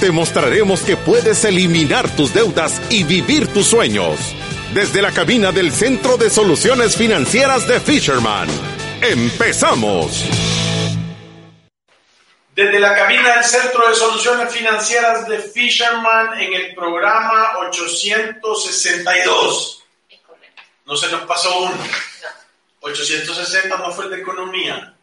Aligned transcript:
Te 0.00 0.10
mostraremos 0.10 0.80
que 0.80 0.96
puedes 0.96 1.44
eliminar 1.44 2.08
tus 2.16 2.32
deudas 2.32 2.80
y 2.88 3.04
vivir 3.04 3.52
tus 3.52 3.66
sueños. 3.66 4.18
Desde 4.72 5.02
la 5.02 5.12
cabina 5.12 5.52
del 5.52 5.70
Centro 5.72 6.16
de 6.16 6.30
Soluciones 6.30 6.96
Financieras 6.96 7.68
de 7.68 7.78
Fisherman. 7.80 8.48
¡Empezamos! 9.02 10.24
Desde 12.54 12.80
la 12.80 12.96
cabina 12.96 13.34
del 13.34 13.44
Centro 13.44 13.90
de 13.90 13.94
Soluciones 13.94 14.54
Financieras 14.54 15.28
de 15.28 15.38
Fisherman 15.38 16.40
en 16.40 16.54
el 16.54 16.74
programa 16.74 17.58
862. 17.58 19.84
No 20.86 20.96
se 20.96 21.12
nos 21.12 21.26
pasó 21.26 21.60
uno. 21.60 21.76
860 22.80 23.76
no 23.76 23.92
fue 23.92 24.06
el 24.06 24.12
de 24.12 24.22
economía. 24.22 24.94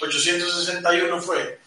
861 0.00 1.20
fue. 1.20 1.60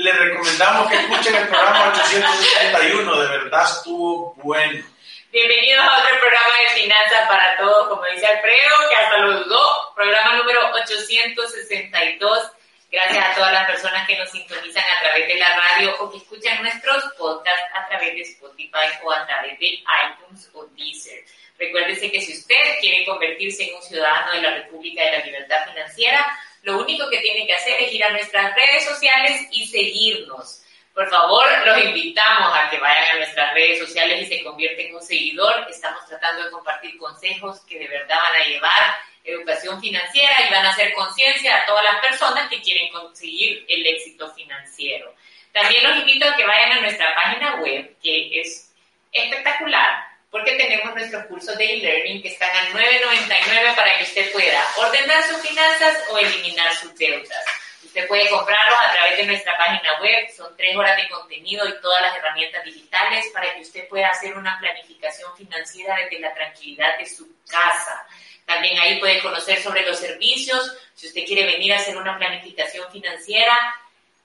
Le 0.00 0.12
recomendamos 0.12 0.88
que 0.88 0.96
escuchen 0.96 1.34
el 1.36 1.46
programa 1.48 1.92
861, 1.92 3.20
de 3.20 3.28
verdad 3.36 3.64
estuvo 3.64 4.32
bueno. 4.36 4.82
Bienvenidos 5.30 5.84
a 5.84 5.98
otro 5.98 6.18
programa 6.20 6.54
de 6.62 6.80
Finanzas 6.80 7.28
para 7.28 7.56
Todos, 7.58 7.88
como 7.88 8.06
dice 8.06 8.26
Alfredo, 8.26 8.76
que 8.88 8.96
hasta 8.96 9.18
lo 9.18 9.44
dudó. 9.44 9.94
Programa 9.94 10.36
número 10.36 10.72
862 10.72 12.50
Gracias 12.90 13.24
a 13.24 13.34
todas 13.34 13.52
las 13.52 13.66
personas 13.66 14.06
que 14.08 14.16
nos 14.16 14.30
sintonizan 14.30 14.82
a 14.82 15.00
través 15.00 15.28
de 15.28 15.34
la 15.34 15.54
radio 15.54 15.94
o 16.00 16.10
que 16.10 16.16
escuchan 16.16 16.62
nuestros 16.62 17.04
podcasts 17.18 17.70
a 17.74 17.86
través 17.86 18.14
de 18.14 18.22
Spotify 18.22 18.88
o 19.04 19.12
a 19.12 19.26
través 19.26 19.58
de 19.58 19.66
iTunes 19.66 20.50
o 20.54 20.64
Deezer. 20.76 21.22
Recuérdese 21.58 22.10
que 22.10 22.22
si 22.22 22.32
usted 22.32 22.80
quiere 22.80 23.04
convertirse 23.04 23.68
en 23.68 23.74
un 23.76 23.82
ciudadano 23.82 24.32
de 24.32 24.40
la 24.40 24.54
República 24.54 25.04
de 25.04 25.18
la 25.18 25.24
Libertad 25.26 25.66
Financiera, 25.68 26.26
lo 26.62 26.78
único 26.82 27.08
que 27.08 27.18
tiene 27.18 27.46
que 27.46 27.54
hacer 27.54 27.80
es 27.80 27.92
ir 27.92 28.04
a 28.04 28.10
nuestras 28.10 28.54
redes 28.54 28.84
sociales 28.84 29.48
y 29.50 29.66
seguirnos. 29.66 30.62
Por 30.94 31.08
favor, 31.08 31.46
los 31.64 31.84
invitamos 31.84 32.52
a 32.54 32.68
que 32.68 32.78
vayan 32.78 33.16
a 33.16 33.16
nuestras 33.18 33.54
redes 33.54 33.78
sociales 33.78 34.22
y 34.22 34.36
se 34.36 34.44
convierten 34.44 34.88
en 34.88 34.96
un 34.96 35.02
seguidor. 35.02 35.66
Estamos 35.70 36.04
tratando 36.06 36.44
de 36.44 36.50
compartir 36.50 36.98
consejos 36.98 37.60
que 37.60 37.78
de 37.78 37.88
verdad 37.88 38.16
van 38.16 38.42
a 38.42 38.46
llevar 38.46 38.96
educación 39.24 39.80
financiera 39.80 40.34
y 40.46 40.52
van 40.52 40.66
a 40.66 40.70
hacer 40.70 40.92
conciencia 40.92 41.56
a 41.56 41.66
todas 41.66 41.84
las 41.84 42.00
personas 42.00 42.48
que 42.48 42.60
quieren 42.60 42.90
conseguir 42.90 43.64
el 43.68 43.86
éxito 43.86 44.32
financiero. 44.34 45.14
También 45.52 45.82
los 45.82 45.98
invito 45.98 46.26
a 46.26 46.36
que 46.36 46.46
vayan 46.46 46.72
a 46.72 46.80
nuestra 46.80 47.14
página 47.14 47.56
web, 47.56 47.96
que 48.02 48.40
es 48.40 48.72
espectacular, 49.12 50.09
porque 50.30 50.54
tenemos 50.54 50.94
nuestros 50.94 51.26
cursos 51.26 51.56
de 51.58 51.64
e-learning 51.64 52.22
que 52.22 52.28
están 52.28 52.50
a 52.50 52.68
9.99 52.70 53.74
para 53.74 53.98
que 53.98 54.04
usted 54.04 54.32
pueda 54.32 54.64
ordenar 54.76 55.22
sus 55.24 55.38
finanzas 55.38 56.04
o 56.10 56.18
eliminar 56.18 56.72
sus 56.74 56.94
deudas. 56.96 57.44
Usted 57.84 58.06
puede 58.06 58.30
comprarlos 58.30 58.78
a 58.78 58.92
través 58.92 59.16
de 59.16 59.26
nuestra 59.26 59.58
página 59.58 60.00
web, 60.00 60.30
son 60.36 60.56
tres 60.56 60.76
horas 60.76 60.96
de 60.96 61.08
contenido 61.08 61.68
y 61.68 61.80
todas 61.80 62.00
las 62.02 62.16
herramientas 62.16 62.64
digitales 62.64 63.26
para 63.32 63.52
que 63.52 63.62
usted 63.62 63.88
pueda 63.88 64.08
hacer 64.08 64.36
una 64.36 64.56
planificación 64.60 65.36
financiera 65.36 65.96
desde 65.96 66.20
la 66.20 66.32
tranquilidad 66.32 66.96
de 66.98 67.06
su 67.06 67.28
casa. 67.48 68.06
También 68.46 68.78
ahí 68.78 69.00
puede 69.00 69.20
conocer 69.20 69.60
sobre 69.60 69.84
los 69.84 69.98
servicios, 69.98 70.76
si 70.94 71.08
usted 71.08 71.24
quiere 71.24 71.44
venir 71.46 71.72
a 71.72 71.78
hacer 71.78 71.96
una 71.96 72.16
planificación 72.16 72.90
financiera, 72.92 73.56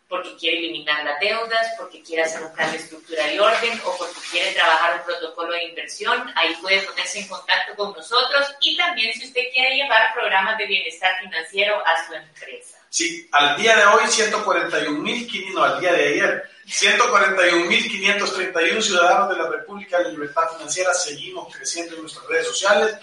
porque 0.07 0.35
quiere 0.35 0.59
eliminar 0.59 1.03
las 1.03 1.19
deudas, 1.19 1.67
porque 1.77 2.01
quiere 2.03 2.23
hacer 2.23 2.43
un 2.43 2.53
plan 2.53 2.71
de 2.71 2.77
estructura 2.77 3.33
y 3.33 3.39
orden 3.39 3.81
o 3.85 3.97
porque 3.97 4.19
quiere 4.31 4.53
trabajar 4.53 4.99
un 4.99 5.05
protocolo 5.05 5.51
de 5.53 5.65
inversión, 5.65 6.31
ahí 6.35 6.55
puede 6.61 6.81
ponerse 6.81 7.19
en 7.19 7.27
contacto 7.27 7.75
con 7.75 7.91
nosotros 7.93 8.53
y 8.61 8.77
también 8.77 9.11
si 9.13 9.25
usted 9.25 9.41
quiere 9.51 9.75
llevar 9.75 10.13
programas 10.13 10.59
de 10.59 10.67
bienestar 10.67 11.11
financiero 11.21 11.83
a 11.85 12.05
su 12.05 12.13
empresa. 12.13 12.77
Sí, 12.89 13.27
al 13.31 13.57
día 13.57 13.75
de 13.75 13.85
hoy 13.87 14.03
141.500, 14.03 15.53
no, 15.53 15.63
al 15.63 15.81
día 15.81 15.93
de 15.93 16.07
ayer, 16.07 16.43
141.531 16.67 18.81
ciudadanos 18.81 19.29
de 19.29 19.37
la 19.37 19.47
República 19.49 19.97
de 19.99 20.11
Libertad 20.11 20.49
Financiera 20.55 20.93
seguimos 20.93 21.53
creciendo 21.53 21.95
en 21.95 22.01
nuestras 22.01 22.27
redes 22.27 22.47
sociales 22.47 22.97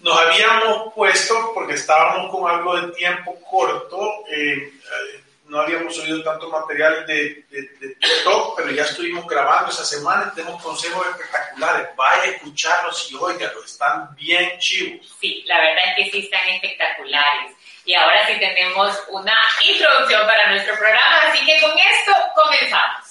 Nos 0.00 0.16
habíamos 0.18 0.94
puesto, 0.94 1.52
porque 1.52 1.74
estábamos 1.74 2.30
con 2.30 2.50
algo 2.50 2.80
de 2.80 2.92
tiempo 2.92 3.38
corto, 3.50 4.24
eh, 4.30 4.54
eh, 4.56 5.24
no 5.50 5.60
habíamos 5.60 5.98
oído 5.98 6.22
tanto 6.22 6.48
material 6.48 7.04
de, 7.06 7.44
de, 7.50 7.94
TikTok, 8.00 8.56
pero 8.56 8.70
ya 8.70 8.84
estuvimos 8.84 9.26
grabando 9.26 9.70
esa 9.70 9.84
semana 9.84 10.30
y 10.32 10.36
tenemos 10.36 10.62
consejos 10.62 11.04
espectaculares. 11.08 11.88
Vaya 11.96 12.22
a 12.22 12.26
escucharlos 12.26 13.10
y 13.10 13.16
óigalos, 13.16 13.66
están 13.66 14.14
bien 14.14 14.58
chivos. 14.58 15.14
Sí, 15.20 15.42
la 15.46 15.58
verdad 15.58 15.84
es 15.88 16.04
que 16.04 16.10
sí 16.12 16.18
están 16.24 16.48
espectaculares. 16.48 17.52
Y 17.84 17.94
ahora 17.94 18.26
sí 18.26 18.34
tenemos 18.38 18.94
una 19.10 19.34
introducción 19.66 20.26
para 20.26 20.50
nuestro 20.50 20.76
programa, 20.76 21.16
así 21.28 21.44
que 21.44 21.60
con 21.60 21.72
esto 21.72 22.12
comenzamos. 22.34 23.10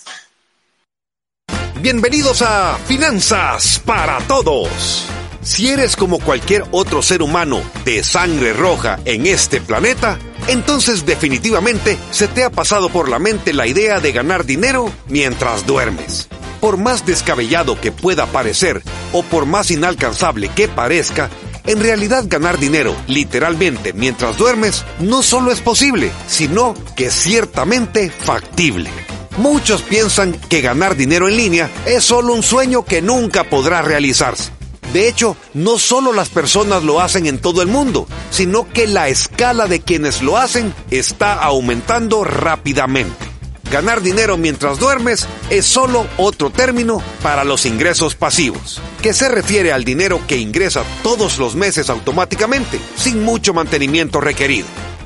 Bienvenidos 1.82 2.42
a 2.42 2.78
Finanzas 2.86 3.82
para 3.86 4.20
Todos. 4.28 5.08
Si 5.42 5.70
eres 5.70 5.96
como 5.96 6.20
cualquier 6.20 6.66
otro 6.72 7.02
ser 7.02 7.22
humano 7.22 7.64
de 7.86 8.04
sangre 8.04 8.54
roja 8.54 9.00
en 9.06 9.26
este 9.26 9.62
planeta, 9.62 10.20
entonces 10.48 11.06
definitivamente 11.06 11.98
se 12.12 12.28
te 12.28 12.44
ha 12.44 12.50
pasado 12.50 12.90
por 12.90 13.08
la 13.08 13.18
mente 13.18 13.54
la 13.54 13.66
idea 13.66 14.00
de 14.00 14.12
ganar 14.12 14.46
dinero 14.46 14.92
mientras 15.08 15.66
duermes. 15.66 16.28
Por 16.60 16.78
más 16.78 17.06
descabellado 17.06 17.80
que 17.80 17.94
pueda 17.94 18.26
parecer 18.26 18.84
o 19.14 19.24
por 19.24 19.46
más 19.46 19.72
inalcanzable 19.72 20.50
que 20.50 20.68
parezca, 20.68 21.30
en 21.66 21.80
realidad 21.80 22.26
ganar 22.28 22.60
dinero, 22.60 22.96
literalmente, 23.08 23.94
mientras 23.94 24.38
duermes, 24.38 24.86
no 25.00 25.24
solo 25.24 25.52
es 25.52 25.62
posible, 25.62 26.12
sino 26.28 26.74
que 26.96 27.08
es 27.08 27.14
ciertamente 27.14 28.10
factible. 28.10 28.90
Muchos 29.38 29.82
piensan 29.82 30.34
que 30.34 30.62
ganar 30.62 30.96
dinero 30.96 31.30
en 31.30 31.38
línea 31.38 31.70
es 31.86 32.04
solo 32.04 32.34
un 32.34 32.44
sueño 32.44 32.84
que 32.84 33.02
nunca 33.02 33.46
podrá 33.46 33.82
realizarse. 33.82 34.52
De 34.92 35.08
hecho, 35.08 35.38
no 35.54 35.78
solo 35.78 36.14
las 36.14 36.30
personas 36.30 36.84
lo 36.84 37.00
hacen 37.00 37.28
en 37.28 37.40
todo 37.40 37.62
el 37.62 37.68
mundo, 37.68 38.08
sino 38.32 38.68
que 38.68 38.88
la 38.88 39.08
escala 39.08 39.68
de 39.68 39.82
quienes 39.82 40.22
lo 40.22 40.38
hacen 40.38 40.74
está 40.90 41.34
aumentando 41.36 42.24
rápidamente. 42.24 43.29
Ganar 43.72 44.02
dinero 44.02 44.36
mientras 44.36 44.80
duermes 44.80 45.28
es 45.52 45.66
solo 45.66 46.08
otro 46.18 46.50
término 46.50 47.04
para 47.22 47.44
los 47.44 47.68
ingresos 47.68 48.16
pasivos, 48.16 48.82
que 49.04 49.14
se 49.14 49.30
refiere 49.30 49.72
al 49.72 49.84
dinero 49.84 50.20
que 50.28 50.38
ingresa 50.38 50.84
todos 51.04 51.38
los 51.38 51.54
meses 51.54 51.92
automáticamente, 51.92 52.80
sin 52.96 53.24
mucho 53.24 53.54
mantenimiento 53.54 54.22
requerido. 54.22 54.66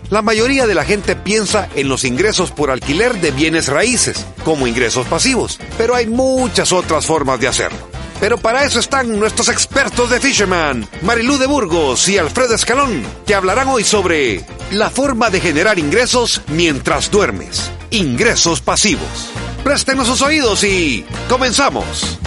La 0.09 0.21
mayoría 0.21 0.65
de 0.65 0.75
la 0.75 0.85
gente 0.85 1.17
piensa 1.17 1.67
en 1.75 1.89
los 1.89 2.05
ingresos 2.05 2.51
por 2.51 2.71
alquiler 2.71 3.19
de 3.19 3.31
bienes 3.31 3.67
raíces 3.67 4.25
como 4.45 4.65
ingresos 4.65 5.07
pasivos, 5.07 5.59
pero 5.77 5.95
hay 5.95 6.07
muchas 6.07 6.71
otras 6.71 7.05
formas 7.05 7.41
de 7.41 7.49
hacerlo. 7.49 7.79
Pero 8.21 8.37
para 8.37 8.63
eso 8.63 8.79
están 8.79 9.19
nuestros 9.19 9.49
expertos 9.49 10.09
de 10.09 10.21
Fisherman, 10.21 10.87
Marilú 11.01 11.37
de 11.37 11.47
Burgos 11.47 12.07
y 12.07 12.17
Alfredo 12.17 12.55
Escalón, 12.55 13.03
que 13.25 13.35
hablarán 13.35 13.67
hoy 13.67 13.83
sobre 13.83 14.45
la 14.71 14.89
forma 14.89 15.29
de 15.29 15.41
generar 15.41 15.79
ingresos 15.79 16.41
mientras 16.47 17.11
duermes 17.11 17.72
ingresos 17.93 18.59
pasivos. 18.59 19.31
Préstenos 19.63 20.07
sus 20.07 20.21
oídos 20.23 20.63
y 20.63 21.05
comenzamos. 21.29 22.17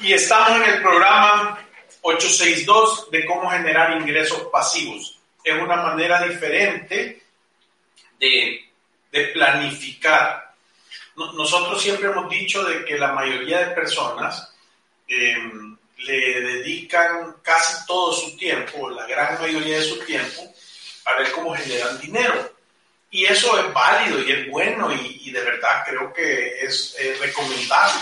Y 0.00 0.14
estamos 0.14 0.62
en 0.62 0.74
el 0.74 0.80
programa 0.80 1.58
862 2.00 3.10
de 3.10 3.26
cómo 3.26 3.50
generar 3.50 4.00
ingresos 4.00 4.48
pasivos. 4.50 5.18
Es 5.44 5.54
una 5.60 5.76
manera 5.76 6.22
diferente 6.22 7.22
de, 8.18 8.64
planificar. 9.34 10.54
Nosotros 11.16 11.82
siempre 11.82 12.08
hemos 12.08 12.30
dicho 12.30 12.64
de 12.64 12.84
que 12.86 12.96
la 12.96 13.12
mayoría 13.12 13.68
de 13.68 13.74
personas 13.74 14.50
em, 15.08 15.76
le 15.98 16.40
dedican 16.40 17.36
casi 17.42 17.84
todo 17.86 18.12
su 18.14 18.36
tiempo, 18.36 18.88
la 18.88 19.06
gran 19.06 19.38
mayoría 19.40 19.78
de 19.78 19.84
su 19.84 19.98
tiempo, 19.98 20.42
a 21.04 21.18
ver 21.18 21.32
cómo 21.32 21.54
generan 21.54 22.00
dinero. 22.00 22.57
Eso 23.38 23.56
es 23.56 23.72
válido 23.72 24.20
y 24.20 24.32
es 24.32 24.50
bueno 24.50 24.92
y, 24.92 25.30
de 25.30 25.40
verdad 25.40 25.84
creo 25.86 26.12
que 26.12 26.58
es, 26.60 26.96
recomendable. 27.20 28.00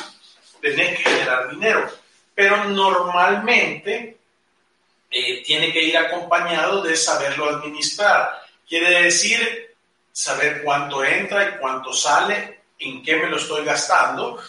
tener 0.63 0.97
que 0.97 1.03
generar 1.03 1.51
dinero. 1.51 1.91
pero 2.35 2.65
normalmente 2.65 4.17
eh, 5.11 5.43
tiene 5.45 5.73
que 5.73 5.83
ir 5.83 5.99
acompañado 5.99 6.83
de 6.83 6.97
saberlo 6.97 7.51
administrar. 7.51 8.43
Quiere 8.67 9.03
decir 9.03 9.75
saber 10.11 10.63
cuánto 10.63 11.05
entra 11.05 11.51
y 11.51 11.59
cuánto 11.61 11.93
sale, 11.93 12.61
en 12.79 13.03
qué 13.03 13.17
me 13.17 13.29
lo 13.29 13.37
estoy 13.37 13.63
gastando 13.63 14.43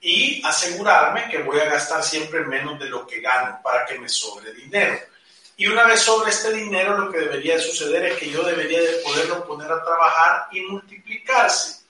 y 0.00 0.40
asegurarme 0.44 1.28
que 1.28 1.38
voy 1.38 1.58
a 1.58 1.64
gastar 1.64 2.04
siempre 2.04 2.44
menos 2.44 2.78
de 2.78 2.88
lo 2.88 3.04
que 3.04 3.20
gano 3.20 3.58
para 3.60 3.84
que 3.84 3.98
me 3.98 4.08
sobre 4.08 4.52
dinero. 4.52 5.00
Y 5.60 5.66
una 5.66 5.82
vez 5.88 6.02
sobre 6.02 6.30
este 6.30 6.52
dinero, 6.52 6.96
lo 6.96 7.10
que 7.10 7.18
debería 7.18 7.56
de 7.56 7.60
suceder 7.60 8.04
es 8.04 8.18
que 8.18 8.30
yo 8.30 8.44
debería 8.44 8.80
de 8.80 8.98
poderlo 8.98 9.44
poner 9.44 9.68
a 9.72 9.82
trabajar 9.82 10.46
y 10.52 10.60
multiplicarse. 10.60 11.84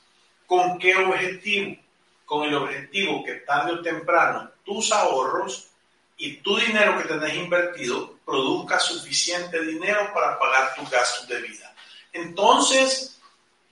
¿Con 0.46 0.78
qué 0.78 0.96
objetivo? 0.96 1.76
Con 2.24 2.48
el 2.48 2.54
objetivo 2.54 3.22
que 3.22 3.34
tarde 3.34 3.72
o 3.72 3.82
temprano 3.82 4.50
tus 4.64 4.90
ahorros 4.90 5.68
y 6.16 6.38
tu 6.38 6.56
dinero 6.56 6.96
que 6.96 7.08
tenés 7.08 7.34
invertido 7.34 8.16
produzca 8.24 8.80
suficiente 8.80 9.60
dinero 9.60 10.12
para 10.14 10.38
pagar 10.38 10.74
tus 10.74 10.88
gastos 10.88 11.28
de 11.28 11.42
vida. 11.42 11.74
Entonces, 12.14 13.20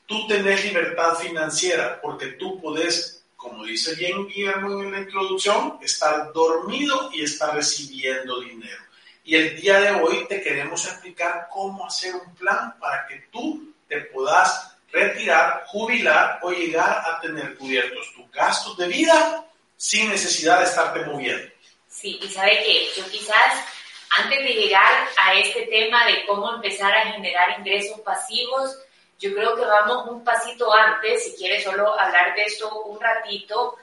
tú 0.05 0.27
tenés 0.27 0.63
libertad 0.63 1.15
financiera 1.15 1.99
porque 2.03 2.33
tú 2.33 2.61
puedes, 2.61 3.25
como 3.35 3.65
dice 3.65 3.95
bien 3.95 4.27
Guillermo 4.27 4.83
en 4.83 4.93
la 4.93 5.01
introducción, 5.01 5.79
estar 5.81 6.35
dormido 6.35 7.09
y 7.15 7.23
estar 7.23 7.55
recibiendo 7.55 8.41
dinero. 8.41 8.86
Y 9.27 9.35
el 9.35 9.61
día 9.61 9.81
de 9.81 9.91
hoy 9.91 10.25
te 10.29 10.41
queremos 10.41 10.87
explicar 10.87 11.49
cómo 11.51 11.85
hacer 11.85 12.15
un 12.15 12.33
plan 12.37 12.79
para 12.79 13.09
que 13.09 13.17
tú 13.33 13.75
te 13.89 14.03
puedas 14.03 14.79
retirar, 14.93 15.65
jubilar 15.67 16.39
o 16.43 16.53
llegar 16.53 17.03
a 17.05 17.21
tener 17.21 17.57
cubiertos 17.57 18.15
tus 18.15 18.31
gastos 18.31 18.77
de 18.77 18.87
vida 18.87 19.45
sin 19.77 20.11
necesidad 20.11 20.61
de 20.61 20.67
estarte 20.67 21.01
moviendo. 21.01 21.53
Sí, 21.89 22.21
y 22.23 22.29
sabe 22.29 22.63
que 22.63 22.89
yo 22.97 23.05
quizás 23.11 23.65
antes 24.17 24.39
de 24.39 24.55
llegar 24.55 25.09
a 25.19 25.35
este 25.35 25.63
tema 25.67 26.07
de 26.07 26.25
cómo 26.25 26.55
empezar 26.55 26.95
a 26.95 27.11
generar 27.11 27.59
ingresos 27.59 28.01
pasivos, 28.03 28.79
yo 29.19 29.35
creo 29.35 29.57
que 29.57 29.63
vamos 29.63 30.07
un 30.07 30.23
pasito 30.23 30.73
antes, 30.73 31.25
si 31.25 31.35
quieres 31.35 31.65
solo 31.65 31.99
hablar 31.99 32.33
de 32.37 32.45
esto 32.45 32.83
un 32.85 33.01
ratito, 33.01 33.77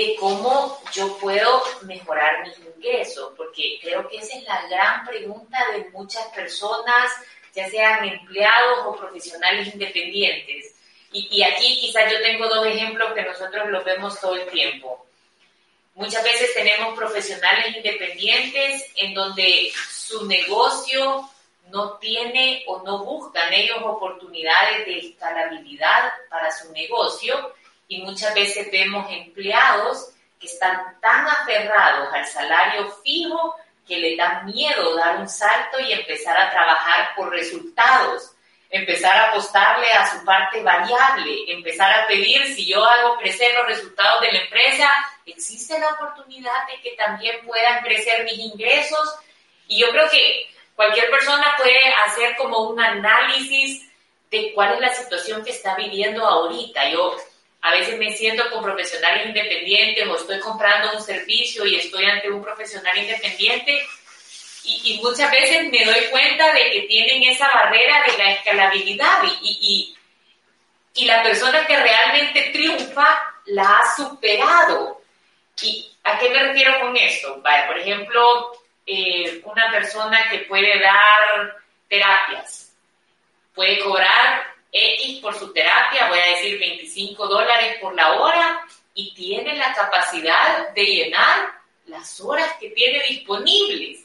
de 0.00 0.16
cómo 0.16 0.80
yo 0.92 1.18
puedo 1.18 1.62
mejorar 1.82 2.46
mis 2.46 2.58
ingresos, 2.58 3.32
porque 3.36 3.78
creo 3.82 4.08
que 4.08 4.16
esa 4.16 4.38
es 4.38 4.44
la 4.44 4.66
gran 4.68 5.04
pregunta 5.04 5.58
de 5.72 5.90
muchas 5.90 6.24
personas, 6.28 7.12
ya 7.54 7.68
sean 7.68 8.04
empleados 8.08 8.86
o 8.86 8.96
profesionales 8.96 9.72
independientes. 9.74 10.74
Y, 11.12 11.28
y 11.30 11.42
aquí 11.42 11.78
quizás 11.80 12.10
yo 12.10 12.20
tengo 12.22 12.48
dos 12.48 12.66
ejemplos 12.66 13.12
que 13.12 13.22
nosotros 13.22 13.68
los 13.68 13.84
vemos 13.84 14.18
todo 14.20 14.36
el 14.36 14.48
tiempo. 14.48 15.06
Muchas 15.94 16.24
veces 16.24 16.54
tenemos 16.54 16.96
profesionales 16.96 17.76
independientes 17.76 18.86
en 18.96 19.12
donde 19.12 19.70
su 19.90 20.26
negocio 20.26 21.28
no 21.68 21.98
tiene 21.98 22.64
o 22.68 22.82
no 22.82 23.04
buscan 23.04 23.52
ellos 23.52 23.78
oportunidades 23.82 24.86
de 24.86 24.98
escalabilidad 24.98 26.10
para 26.30 26.50
su 26.50 26.72
negocio 26.72 27.52
y 27.90 28.02
muchas 28.02 28.32
veces 28.34 28.70
vemos 28.70 29.04
empleados 29.10 30.12
que 30.38 30.46
están 30.46 30.98
tan 31.00 31.26
aferrados 31.26 32.08
al 32.14 32.24
salario 32.24 32.88
fijo 33.04 33.56
que 33.86 33.98
le 33.98 34.16
da 34.16 34.42
miedo 34.44 34.94
dar 34.94 35.16
un 35.16 35.28
salto 35.28 35.80
y 35.80 35.92
empezar 35.92 36.38
a 36.38 36.50
trabajar 36.50 37.10
por 37.16 37.30
resultados, 37.30 38.30
empezar 38.70 39.16
a 39.16 39.30
apostarle 39.30 39.92
a 39.92 40.06
su 40.06 40.24
parte 40.24 40.62
variable, 40.62 41.36
empezar 41.48 41.92
a 41.92 42.06
pedir 42.06 42.54
si 42.54 42.64
yo 42.64 42.82
hago 42.88 43.16
crecer 43.16 43.52
los 43.56 43.66
resultados 43.66 44.20
de 44.20 44.32
la 44.32 44.42
empresa, 44.42 44.88
existe 45.26 45.76
la 45.80 45.88
oportunidad 45.88 46.68
de 46.68 46.80
que 46.82 46.96
también 46.96 47.44
puedan 47.44 47.82
crecer 47.82 48.22
mis 48.22 48.38
ingresos 48.38 49.16
y 49.66 49.80
yo 49.80 49.90
creo 49.90 50.08
que 50.08 50.46
cualquier 50.76 51.10
persona 51.10 51.56
puede 51.58 51.92
hacer 52.06 52.36
como 52.36 52.68
un 52.68 52.78
análisis 52.78 53.84
de 54.30 54.52
cuál 54.54 54.74
es 54.74 54.80
la 54.80 54.94
situación 54.94 55.44
que 55.44 55.50
está 55.50 55.74
viviendo 55.74 56.24
ahorita. 56.24 56.88
Yo 56.90 57.16
a 57.62 57.70
veces 57.72 57.98
me 57.98 58.16
siento 58.16 58.48
con 58.50 58.62
profesionales 58.62 59.26
independientes 59.26 60.06
o 60.06 60.16
estoy 60.16 60.40
comprando 60.40 60.96
un 60.96 61.02
servicio 61.02 61.66
y 61.66 61.76
estoy 61.76 62.04
ante 62.06 62.30
un 62.30 62.42
profesional 62.42 62.96
independiente 62.96 63.82
y, 64.62 65.00
muchas 65.02 65.30
veces 65.30 65.70
me 65.70 65.84
doy 65.84 66.04
cuenta 66.10 66.52
de 66.52 66.70
que 66.70 66.82
tienen 66.82 67.22
esa 67.24 67.48
barrera 67.48 68.04
de 68.06 68.18
la 68.18 68.32
escalabilidad 68.32 69.22
y, 69.42 69.96
y, 70.94 71.04
la 71.06 71.22
persona 71.22 71.66
que 71.66 71.76
realmente 71.76 72.50
triunfa 72.52 73.22
la 73.46 73.78
ha 73.78 73.96
superado. 73.96 75.00
¿Y 75.62 75.90
a 76.04 76.18
qué 76.18 76.28
me 76.28 76.42
refiero 76.42 76.78
con 76.78 76.94
esto? 76.96 77.40
Vale, 77.40 77.66
por 77.66 77.78
ejemplo, 77.78 78.52
eh, 78.86 79.40
una 79.44 79.70
persona 79.70 80.28
que 80.30 80.40
puede 80.40 80.78
dar 80.78 81.56
terapias, 81.88 82.72
puede 83.54 83.78
cobrar 83.80 84.42
X 84.72 85.20
por 85.20 85.34
su 85.38 85.52
terapia, 85.52 86.08
voy 86.08 86.18
a 86.18 86.36
decir 86.36 86.58
25 86.58 87.26
dólares 87.26 87.76
por 87.80 87.94
la 87.94 88.12
hora, 88.12 88.66
y 88.94 89.14
tiene 89.14 89.56
la 89.56 89.72
capacidad 89.72 90.70
de 90.74 90.84
llenar 90.84 91.60
las 91.86 92.20
horas 92.20 92.52
que 92.60 92.70
tiene 92.70 93.02
disponibles. 93.08 94.04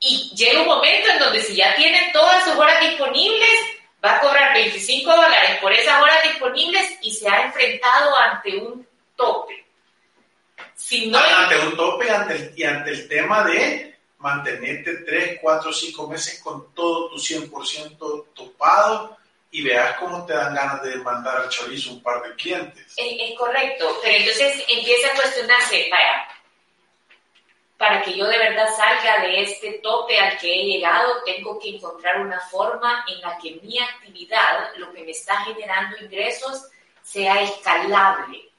Y 0.00 0.32
llega 0.36 0.60
un 0.60 0.68
momento 0.68 1.10
en 1.10 1.18
donde 1.18 1.42
si 1.42 1.56
ya 1.56 1.74
tiene 1.74 2.10
todas 2.12 2.44
sus 2.44 2.54
horas 2.54 2.80
disponibles, 2.80 3.60
va 4.04 4.16
a 4.16 4.20
cobrar 4.20 4.54
25 4.54 5.10
dólares 5.10 5.58
por 5.60 5.72
esas 5.72 6.00
horas 6.00 6.22
disponibles 6.22 6.98
y 7.02 7.10
se 7.10 7.28
ha 7.28 7.46
enfrentado 7.46 8.16
ante 8.16 8.56
un 8.56 8.86
tope. 9.16 9.64
No 11.06 11.18
ante 11.18 11.58
un 11.58 11.76
tope 11.76 12.10
ante 12.10 12.52
y 12.56 12.62
ante 12.62 12.90
el 12.90 13.08
tema 13.08 13.44
de 13.44 13.98
mantenerte 14.18 14.98
3, 14.98 15.38
4, 15.42 15.72
5 15.72 16.08
meses 16.08 16.40
con 16.40 16.72
todo 16.72 17.10
tu 17.10 17.16
100% 17.16 18.26
topado 18.34 19.17
y 19.50 19.62
veas 19.62 19.96
cómo 19.96 20.26
te 20.26 20.34
dan 20.34 20.54
ganas 20.54 20.82
de 20.82 20.96
mandar 20.96 21.38
al 21.38 21.48
chorizo 21.48 21.92
un 21.92 22.02
par 22.02 22.22
de 22.22 22.34
clientes. 22.34 22.94
Es, 22.96 23.38
correcto, 23.38 23.98
pero 24.02 24.18
entonces 24.18 24.64
empieza 24.68 25.08
a 25.08 25.16
cuestionarse, 25.16 25.90
para, 27.78 28.02
que 28.02 28.16
yo 28.16 28.26
de 28.26 28.38
verdad 28.38 28.68
salga 28.76 29.22
de 29.22 29.42
este 29.42 29.78
tope 29.82 30.18
al 30.18 30.36
que 30.38 30.52
he 30.52 30.64
llegado, 30.64 31.22
tengo 31.24 31.58
que 31.58 31.76
encontrar 31.76 32.20
una 32.20 32.40
forma 32.40 33.04
en 33.08 33.20
la 33.20 33.38
que 33.38 33.58
mi 33.62 33.78
actividad, 33.78 34.74
lo 34.76 34.92
que 34.92 35.02
me 35.02 35.12
está 35.12 35.36
generando 35.44 35.96
ingresos, 35.98 36.68
sea 37.02 37.40
escalable. 37.40 38.50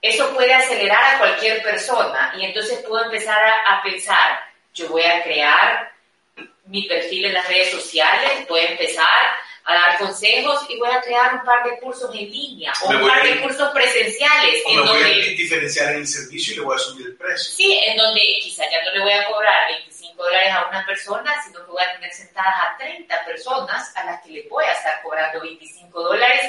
Eso 0.00 0.32
puede 0.32 0.54
acelerar 0.54 1.14
a 1.14 1.18
cualquier 1.18 1.62
persona 1.62 2.32
y 2.38 2.44
entonces 2.44 2.78
puedo 2.86 3.04
empezar 3.04 3.42
a, 3.42 3.78
a 3.78 3.82
pensar, 3.82 4.40
yo 4.72 4.88
voy 4.88 5.02
a 5.02 5.22
crear 5.24 5.92
mi 6.66 6.86
perfil 6.86 7.26
en 7.26 7.34
las 7.34 7.48
redes 7.48 7.72
sociales, 7.72 8.46
voy 8.48 8.60
a 8.60 8.70
empezar 8.70 9.26
a 9.68 9.74
dar 9.74 9.98
consejos 9.98 10.64
y 10.70 10.78
voy 10.78 10.88
a 10.90 11.02
crear 11.02 11.34
un 11.34 11.44
par 11.44 11.62
de 11.62 11.78
cursos 11.78 12.10
en 12.14 12.30
línea 12.30 12.72
o 12.82 12.88
un 12.88 13.06
par 13.06 13.22
de 13.22 13.38
cursos 13.42 13.68
presenciales. 13.68 14.62
O 14.64 14.70
en 14.70 14.76
me 14.76 14.86
donde, 14.86 15.02
voy 15.02 15.12
a 15.12 15.24
diferenciar 15.36 15.90
en 15.92 15.98
el 15.98 16.06
servicio 16.06 16.54
y 16.54 16.56
le 16.56 16.62
voy 16.62 16.74
a 16.74 16.78
subir 16.78 17.06
el 17.06 17.16
precio. 17.16 17.52
Sí, 17.54 17.78
en 17.86 17.98
donde 17.98 18.20
quizá 18.42 18.64
ya 18.70 18.82
no 18.82 18.92
le 18.92 19.00
voy 19.02 19.12
a 19.12 19.26
cobrar 19.26 19.68
25 19.68 20.22
dólares 20.22 20.52
a 20.54 20.68
una 20.68 20.86
persona, 20.86 21.34
sino 21.44 21.66
que 21.66 21.70
voy 21.70 21.82
a 21.82 21.92
tener 21.92 22.10
sentadas 22.10 22.54
a 22.62 22.78
30 22.78 23.24
personas 23.26 23.94
a 23.94 24.04
las 24.04 24.22
que 24.22 24.30
le 24.30 24.48
voy 24.48 24.64
a 24.64 24.72
estar 24.72 25.02
cobrando 25.02 25.42
25 25.42 26.02
dólares 26.02 26.40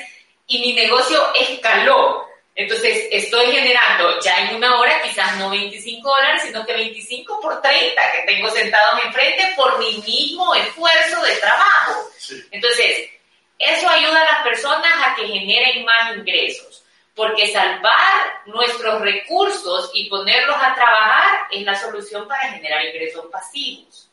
y 0.48 0.60
mi 0.62 0.74
negocio 0.74 1.22
escaló. 1.36 2.26
Entonces, 2.56 3.08
estoy 3.12 3.52
generando 3.52 4.20
ya 4.20 4.50
en 4.50 4.56
una 4.58 4.80
hora 4.80 5.02
quizás 5.02 5.38
no 5.38 5.50
25 5.50 6.10
dólares, 6.10 6.42
sino 6.44 6.66
que 6.66 6.74
25 6.74 7.40
por 7.40 7.62
30 7.62 8.12
que 8.12 8.34
tengo 8.34 8.50
sentados 8.52 9.04
enfrente 9.06 9.54
por 9.56 9.80
mi 9.80 9.98
mismo 10.02 10.54
esfuerzo 10.56 11.22
de 11.22 11.36
trabajo. 11.36 12.10
Entonces, 12.52 13.10
eso 13.58 13.90
ayuda 13.90 14.22
a 14.22 14.34
las 14.34 14.44
personas 14.44 14.92
a 15.06 15.16
que 15.16 15.28
generen 15.28 15.86
más 15.86 16.18
ingresos, 16.18 16.84
porque 17.16 17.48
salvar 17.48 18.42
nuestros 18.46 19.02
recursos 19.02 19.92
y 19.94 20.10
ponerlos 20.10 20.58
a 20.60 20.76
trabajar 20.76 21.48
es 21.52 21.64
la 21.64 21.80
solución 21.80 22.28
para 22.28 22.52
generar 22.52 22.86
ingresos 22.86 23.26
pasivos. 23.32 24.10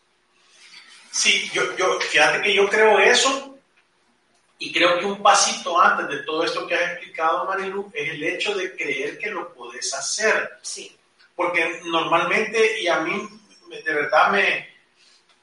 Sí, 1.11 1.51
yo, 1.53 1.77
yo, 1.77 1.99
fíjate 2.01 2.43
que 2.43 2.55
yo 2.55 2.69
creo 2.69 2.99
eso 2.99 3.56
y 4.59 4.73
creo 4.73 4.99
que 4.99 5.05
un 5.05 5.23
pasito 5.23 5.79
antes 5.79 6.09
de 6.09 6.23
todo 6.25 6.45
esto 6.45 6.67
que 6.67 6.75
has 6.75 6.93
explicado, 6.93 7.45
Marilu, 7.45 7.91
es 7.93 8.11
el 8.11 8.23
hecho 8.25 8.55
de 8.55 8.75
creer 8.75 9.19
que 9.19 9.31
lo 9.31 9.53
puedes 9.53 9.93
hacer. 9.93 10.59
Sí. 10.63 10.97
Porque 11.35 11.83
normalmente, 11.85 12.81
y 12.81 12.89
a 12.89 13.01
mí 13.01 13.29
de 13.69 13.95
verdad 13.95 14.31
me, 14.31 14.69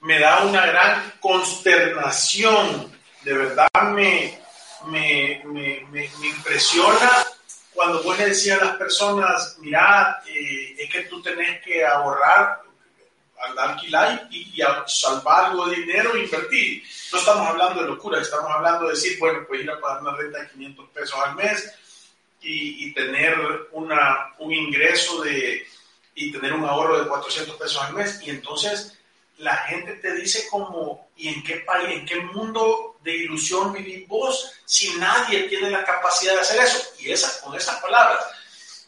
me 0.02 0.20
da 0.20 0.44
una 0.46 0.66
gran 0.66 1.14
consternación, 1.20 2.92
de 3.22 3.34
verdad 3.34 3.70
me, 3.94 4.40
me, 4.88 5.44
me, 5.46 6.10
impresiona 6.24 7.26
cuando 7.74 8.02
vos 8.04 8.18
le 8.18 8.28
decías 8.28 8.62
a 8.62 8.66
las 8.66 8.76
personas, 8.78 9.58
mira, 9.60 10.22
eh, 10.28 10.76
es 10.78 10.90
que 10.92 11.04
tú 11.04 11.22
tenés 11.22 11.62
que 11.64 11.86
ahorrar 11.86 12.62
alquilar 13.58 14.28
y, 14.32 14.62
a 14.62 14.84
salvar 14.88 15.46
algo 15.46 15.68
de 15.68 15.78
dinero 15.78 16.16
e 16.16 16.24
invertir. 16.24 16.84
No 17.12 17.20
estamos 17.20 17.48
hablando 17.48 17.82
de 17.82 17.88
locura, 17.88 18.22
estamos 18.22 18.50
hablando 18.52 18.86
de 18.86 18.94
decir, 18.94 19.18
bueno, 19.20 19.46
pues 19.48 19.62
ir 19.62 19.72
a 19.72 19.80
pagar 19.80 20.02
una 20.02 20.16
renta 20.16 20.40
de 20.40 20.50
500 20.50 20.90
pesos 20.90 21.20
al 21.26 21.36
mes 21.36 21.72
y, 22.42 22.94
tener 22.94 23.36
una, 23.72 24.34
un 24.40 24.54
ingreso 24.54 25.22
de, 25.22 25.66
y 26.16 26.32
tener 26.32 26.54
un 26.54 26.66
ahorro 26.66 27.00
de 27.00 27.08
400 27.08 27.56
pesos 27.56 27.82
al 27.82 27.94
mes. 27.94 28.22
Y 28.24 28.30
entonces 28.30 28.98
la 29.38 29.56
gente 29.58 29.94
te 29.94 30.14
dice 30.16 30.48
como, 30.50 31.10
¿y 31.16 31.30
en 31.30 31.44
qué 31.44 31.58
país, 31.58 31.90
en 31.90 32.06
qué 32.06 32.22
mundo 32.22 32.98
de 33.04 33.16
ilusión 33.16 33.74
vivís 33.74 34.08
vos 34.08 34.52
si 34.66 34.94
nadie 34.98 35.44
tiene 35.44 35.70
la 35.70 35.84
capacidad 35.84 36.34
de 36.36 36.42
hacer 36.42 36.62
eso? 36.62 36.84
Y 37.00 37.12
esa, 37.12 37.42
con 37.42 37.56
esas 37.56 37.82
palabras, 37.82 38.24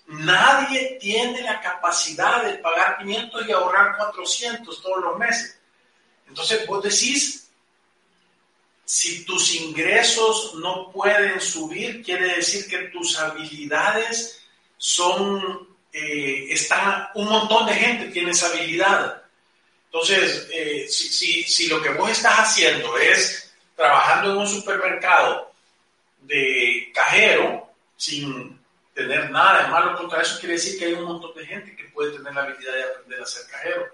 nadie 0.07 0.97
tiene 0.99 1.41
la 1.41 1.59
capacidad 1.59 2.43
de 2.43 2.57
pagar 2.59 2.97
500 2.97 3.47
y 3.47 3.51
ahorrar 3.51 3.97
400 3.97 4.81
todos 4.81 5.03
los 5.03 5.17
meses. 5.17 5.59
Entonces 6.27 6.65
vos 6.67 6.83
decís, 6.83 7.49
si 8.85 9.25
tus 9.25 9.55
ingresos 9.55 10.53
no 10.55 10.91
pueden 10.91 11.41
subir, 11.41 12.03
quiere 12.03 12.35
decir 12.35 12.67
que 12.67 12.89
tus 12.89 13.17
habilidades 13.17 14.41
son, 14.77 15.67
eh, 15.91 16.47
están, 16.49 17.07
un 17.15 17.27
montón 17.27 17.65
de 17.65 17.73
gente 17.73 18.11
tiene 18.11 18.31
esa 18.31 18.47
habilidad. 18.47 19.23
Entonces, 19.85 20.47
eh, 20.51 20.87
si, 20.89 21.43
si, 21.43 21.67
lo 21.67 21.81
que 21.81 21.89
vos 21.89 22.11
estás 22.11 22.39
haciendo 22.39 22.97
es 22.97 23.53
trabajando 23.75 24.31
en 24.31 24.37
un 24.37 24.47
supermercado 24.47 25.51
de 26.21 26.91
cajero, 26.93 27.69
sin 27.97 28.54
tener 28.95 29.29
nada 29.29 29.63
de 29.63 29.67
malo 29.67 29.97
contra 29.97 30.21
eso, 30.21 30.39
quiere 30.39 30.55
decir 30.55 30.79
que 30.79 30.85
hay 30.85 30.93
un 30.93 31.03
montón 31.03 31.35
de 31.35 31.45
gente 31.45 31.75
que 31.75 31.83
puede 31.89 32.17
tener 32.17 32.33
la 32.33 32.43
habilidad 32.43 32.73
de 32.73 32.83
aprender 32.83 33.21
a 33.21 33.25
ser 33.25 33.45
cajero. 33.47 33.85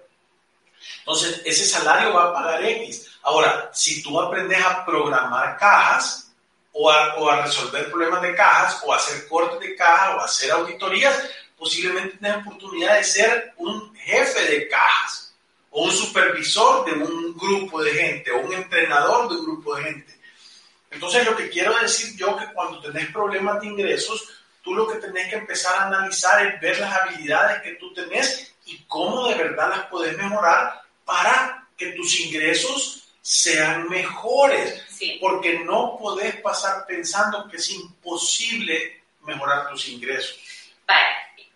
Entonces, 1.00 1.42
ese 1.44 1.66
salario 1.66 2.14
va 2.14 2.28
a 2.28 2.32
pagar 2.32 2.64
X. 2.64 3.10
Ahora, 3.22 3.70
si 3.74 4.02
tú 4.02 4.18
aprendes 4.20 4.64
a 4.64 4.84
programar 4.86 5.58
cajas 5.58 6.32
o 6.72 6.88
a, 6.88 7.16
o 7.16 7.28
a 7.28 7.42
resolver 7.42 7.90
problemas 7.90 8.22
de 8.22 8.34
cajas 8.34 8.80
o 8.84 8.92
a 8.92 8.96
hacer 8.96 9.28
cortes 9.28 9.60
de 9.60 9.74
caja 9.74 10.16
o 10.16 10.20
a 10.20 10.24
hacer 10.24 10.52
auditorías, 10.52 11.28
posiblemente 11.58 12.16
tengas 12.18 12.46
oportunidad 12.46 12.96
de 12.96 13.04
ser 13.04 13.54
un 13.56 13.94
jefe 13.96 14.40
de 14.40 14.68
cajas 14.68 15.34
o 15.70 15.84
un 15.84 15.92
supervisor 15.92 16.84
de 16.84 16.92
un 16.92 17.36
grupo 17.36 17.82
de 17.82 17.92
gente, 17.92 18.30
o 18.30 18.40
un 18.40 18.52
entrenador 18.52 19.28
de 19.28 19.36
un 19.36 19.44
grupo 19.46 19.74
de 19.74 19.84
gente. 19.84 20.20
Entonces, 20.90 21.24
lo 21.24 21.34
que 21.34 21.48
quiero 21.48 21.76
decir 21.78 22.14
yo 22.16 22.36
que 22.36 22.52
cuando 22.52 22.80
tenés 22.80 23.10
problemas 23.10 23.60
de 23.60 23.68
ingresos, 23.68 24.28
tú 24.62 24.74
lo 24.74 24.88
que 24.88 24.98
tenés 24.98 25.28
que 25.28 25.36
empezar 25.36 25.74
a 25.74 25.86
analizar 25.86 26.46
es 26.46 26.60
ver 26.60 26.78
las 26.78 27.00
habilidades 27.00 27.62
que 27.62 27.74
tú 27.74 27.92
tenés 27.92 28.54
y 28.64 28.78
cómo 28.84 29.28
de 29.28 29.34
verdad 29.34 29.70
las 29.70 29.86
podés 29.86 30.16
mejorar 30.16 30.82
para 31.04 31.66
que 31.76 31.92
tus 31.92 32.20
ingresos 32.20 33.08
sean 33.20 33.88
mejores. 33.88 34.84
Porque 35.20 35.58
no 35.60 35.96
podés 35.98 36.36
pasar 36.36 36.86
pensando 36.86 37.48
que 37.48 37.56
es 37.56 37.70
imposible 37.70 39.02
mejorar 39.22 39.68
tus 39.68 39.88
ingresos. 39.88 40.38
Vale, 40.86 41.08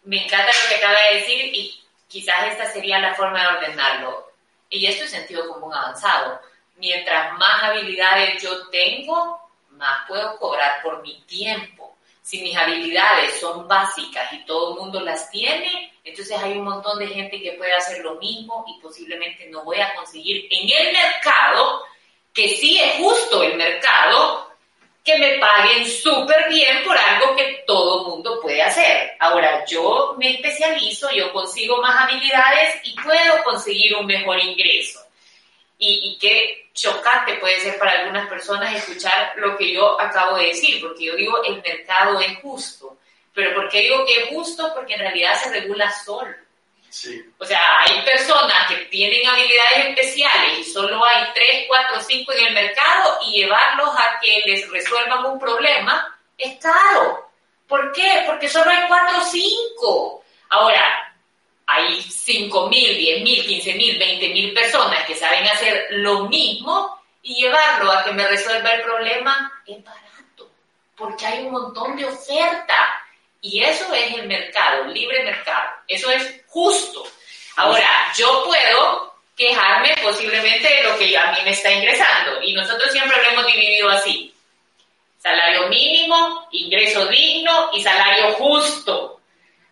me 0.03 0.25
encanta 0.25 0.47
lo 0.47 0.69
que 0.69 0.75
acaba 0.75 0.99
de 1.11 1.21
decir 1.21 1.55
y 1.55 1.87
Quizás 2.17 2.53
esta 2.53 2.73
sería 2.73 2.99
la 2.99 3.15
forma 3.15 3.43
de 3.43 3.57
ordenarlo. 3.59 4.33
Y 4.71 4.87
esto 4.87 5.05
es 5.05 5.11
sentido 5.11 5.47
común 5.53 5.75
avanzado. 5.75 6.41
Mientras 6.77 7.37
más 7.39 7.63
habilidades 7.65 8.43
yo 8.43 8.69
tengo, 8.69 9.39
más 9.71 10.07
puedo 10.09 10.39
cobrar 10.39 10.83
por 10.83 11.03
mi 11.03 11.21
tiempo. 11.25 11.86
Si 12.27 12.43
mis 12.43 12.57
habilidades 12.57 13.39
son 13.39 13.69
básicas 13.69 14.33
y 14.33 14.45
todo 14.47 14.73
el 14.73 14.81
mundo 14.81 14.99
las 14.99 15.31
tiene, 15.31 15.93
entonces 16.03 16.37
hay 16.37 16.55
un 16.55 16.65
montón 16.65 16.99
de 16.99 17.07
gente 17.07 17.41
que 17.41 17.53
puede 17.53 17.73
hacer 17.73 18.03
lo 18.03 18.17
mismo 18.17 18.65
y 18.67 18.83
posiblemente 18.83 19.47
no 19.47 19.63
voy 19.63 19.79
a 19.79 19.95
conseguir 19.95 20.45
en 20.51 20.69
el 20.69 20.93
mercado, 20.93 21.85
que 22.35 22.49
sí 22.49 22.81
es 22.81 22.95
justo 22.97 23.45
el 23.45 23.55
mercado, 23.57 24.51
que 25.05 25.17
me 25.19 25.39
paguen 25.39 25.89
súper 25.89 26.49
bien 26.49 26.83
por 26.85 26.99
algo 26.99 27.37
que 27.37 27.63
todo 27.65 28.09
mundo 28.09 28.41
puede 28.43 28.61
hacer. 28.61 29.13
Ahora, 29.21 29.65
yo 29.65 30.17
me 30.19 30.33
especializo, 30.33 31.09
yo 31.13 31.33
consigo 31.33 31.81
más 31.81 32.11
habilidades 32.11 32.81
y 32.83 32.97
puedo 33.01 33.45
conseguir 33.45 33.95
un 33.95 34.07
mejor 34.07 34.43
ingreso. 34.43 35.06
Y, 35.79 36.01
y 36.05 36.19
qué 36.19 36.71
chocante 36.73 37.35
puede 37.35 37.61
ser 37.61 37.79
para 37.79 38.01
algunas 38.01 38.29
personas 38.29 38.75
escuchar 38.75 39.33
lo 39.37 39.57
que 39.57 39.73
yo 39.73 40.01
acabo 40.01 40.37
de 40.37 40.47
decir, 40.47 40.81
porque 40.81 41.05
yo 41.05 41.17
digo 41.17 41.43
el 41.45 41.63
mercado 41.63 42.21
es 42.21 42.39
justo. 42.41 42.99
Pero 43.35 43.55
¿por 43.55 43.69
qué 43.69 43.81
digo 43.81 44.05
que 44.07 44.23
es 44.23 44.29
justo? 44.31 44.73
Porque 44.75 44.95
en 44.95 45.01
realidad 45.01 45.35
se 45.35 45.51
regula 45.51 45.91
solo. 45.91 46.35
O 47.39 47.45
sea, 47.45 47.61
hay 47.81 48.03
personas 48.05 48.69
que 48.69 48.77
tienen 48.87 49.27
habilidades 49.27 49.89
especiales 49.89 50.59
y 50.61 50.65
solo 50.65 51.05
hay 51.05 51.27
3, 51.35 51.65
4, 51.69 52.01
5 52.01 52.33
en 52.33 52.47
el 52.47 52.55
mercado 52.55 53.19
y 53.27 53.43
llevarlos 53.43 53.91
a 53.91 54.19
que 54.21 54.43
les 54.47 54.71
resuelvan 54.71 55.27
un 55.27 55.39
problema 55.39 56.19
es 56.39 56.59
caro. 56.59 57.31
¿Por 57.69 57.93
qué? 57.93 58.23
Porque 58.27 58.49
solo 58.49 58.71
hay 58.71 58.87
4 58.89 59.19
o 59.19 59.25
5. 59.25 60.25
Ahora, 60.49 61.06
hay 61.67 62.01
5 62.01 62.69
mil, 62.69 62.97
10 62.97 63.23
mil, 63.23 63.45
15 63.45 63.75
mil, 63.75 63.99
20 63.99 64.29
mil 64.29 64.55
personas 64.55 65.05
que 65.05 65.15
saben 65.15 65.45
hacer 65.47 65.87
lo 65.91 66.27
mismo 66.27 67.01
y 67.23 67.43
llevarlo 67.43 67.91
a 67.91 68.05
que 68.05 68.13
me 68.13 68.27
resuelva 68.27 68.71
el 68.71 68.83
problema 68.83 69.53
es 69.67 69.83
barato, 69.83 70.49
porque 70.97 71.27
hay 71.27 71.45
un 71.45 71.53
montón 71.53 71.97
de 71.97 72.05
oferta. 72.05 73.03
Y 73.41 73.63
eso 73.63 73.93
es 73.95 74.15
el 74.15 74.27
mercado, 74.27 74.85
libre 74.87 75.23
mercado. 75.25 75.71
Eso 75.87 76.11
es 76.11 76.43
justo. 76.49 77.05
Ahora, 77.57 78.13
yo 78.17 78.45
puedo 78.45 79.15
quejarme 79.37 79.95
posiblemente 80.03 80.69
de 80.69 80.83
lo 80.85 80.99
que 80.99 81.17
a 81.17 81.33
mí 81.33 81.39
me 81.45 81.51
está 81.51 81.71
ingresando. 81.71 82.43
Y 82.43 82.55
nosotros 82.55 82.91
siempre 82.91 83.17
lo 83.23 83.31
hemos 83.31 83.47
dividido 83.47 83.89
así. 83.91 84.35
Salario 85.19 85.69
mínimo, 85.69 86.49
ingreso 86.53 87.07
digno 87.07 87.71
y 87.73 87.83
salario 87.83 88.33
justo. 88.35 89.21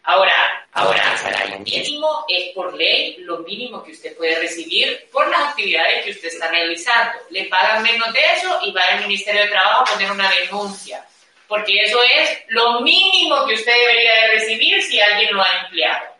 Ahora, 0.04 0.63
ahora, 0.74 1.16
salario 1.16 1.58
mínimo 1.60 2.26
es 2.28 2.54
por 2.54 2.74
ley 2.74 3.16
lo 3.20 3.38
mínimo 3.38 3.82
que 3.82 3.92
usted 3.92 4.16
puede 4.16 4.38
recibir 4.38 5.08
por 5.10 5.26
las 5.28 5.40
actividades 5.50 6.04
que 6.04 6.10
usted 6.10 6.28
está 6.28 6.48
realizando. 6.50 7.18
Le 7.30 7.46
pagan 7.46 7.82
menos 7.82 8.12
de 8.12 8.20
eso 8.36 8.58
y 8.62 8.72
va 8.72 8.82
al 8.82 9.02
Ministerio 9.02 9.42
de 9.42 9.48
Trabajo 9.48 9.82
a 9.82 9.92
poner 9.94 10.10
una 10.10 10.30
denuncia 10.30 11.04
porque 11.48 11.82
eso 11.82 11.98
es 12.02 12.38
lo 12.48 12.80
mínimo 12.80 13.46
que 13.46 13.54
usted 13.54 13.72
debería 13.72 14.14
de 14.14 14.28
recibir 14.28 14.82
si 14.82 15.00
alguien 15.00 15.34
lo 15.34 15.42
ha 15.42 15.60
empleado. 15.64 16.14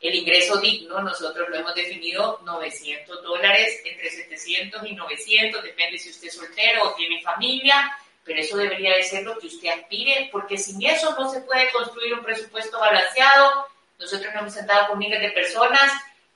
El 0.00 0.14
ingreso 0.16 0.56
digno, 0.56 1.00
nosotros 1.00 1.48
lo 1.48 1.56
hemos 1.56 1.74
definido 1.74 2.40
900 2.44 3.22
dólares, 3.22 3.80
entre 3.84 4.10
700 4.10 4.82
y 4.84 4.94
900, 4.94 5.62
depende 5.62 5.98
si 5.98 6.10
usted 6.10 6.28
es 6.28 6.34
soltero 6.34 6.88
o 6.88 6.94
tiene 6.94 7.22
familia, 7.22 7.96
pero 8.24 8.40
eso 8.40 8.56
debería 8.56 8.96
de 8.96 9.04
ser 9.04 9.22
lo 9.22 9.38
que 9.38 9.46
usted 9.46 9.68
aspire, 9.68 10.28
porque 10.32 10.58
sin 10.58 10.84
eso 10.84 11.14
no 11.16 11.30
se 11.30 11.40
puede 11.42 11.70
construir 11.70 12.14
un 12.14 12.24
presupuesto 12.24 12.80
balanceado. 12.80 13.68
Nosotros 14.02 14.32
nos 14.32 14.42
hemos 14.42 14.54
sentado 14.54 14.88
con 14.88 14.98
miles 14.98 15.20
de 15.20 15.30
personas. 15.30 15.90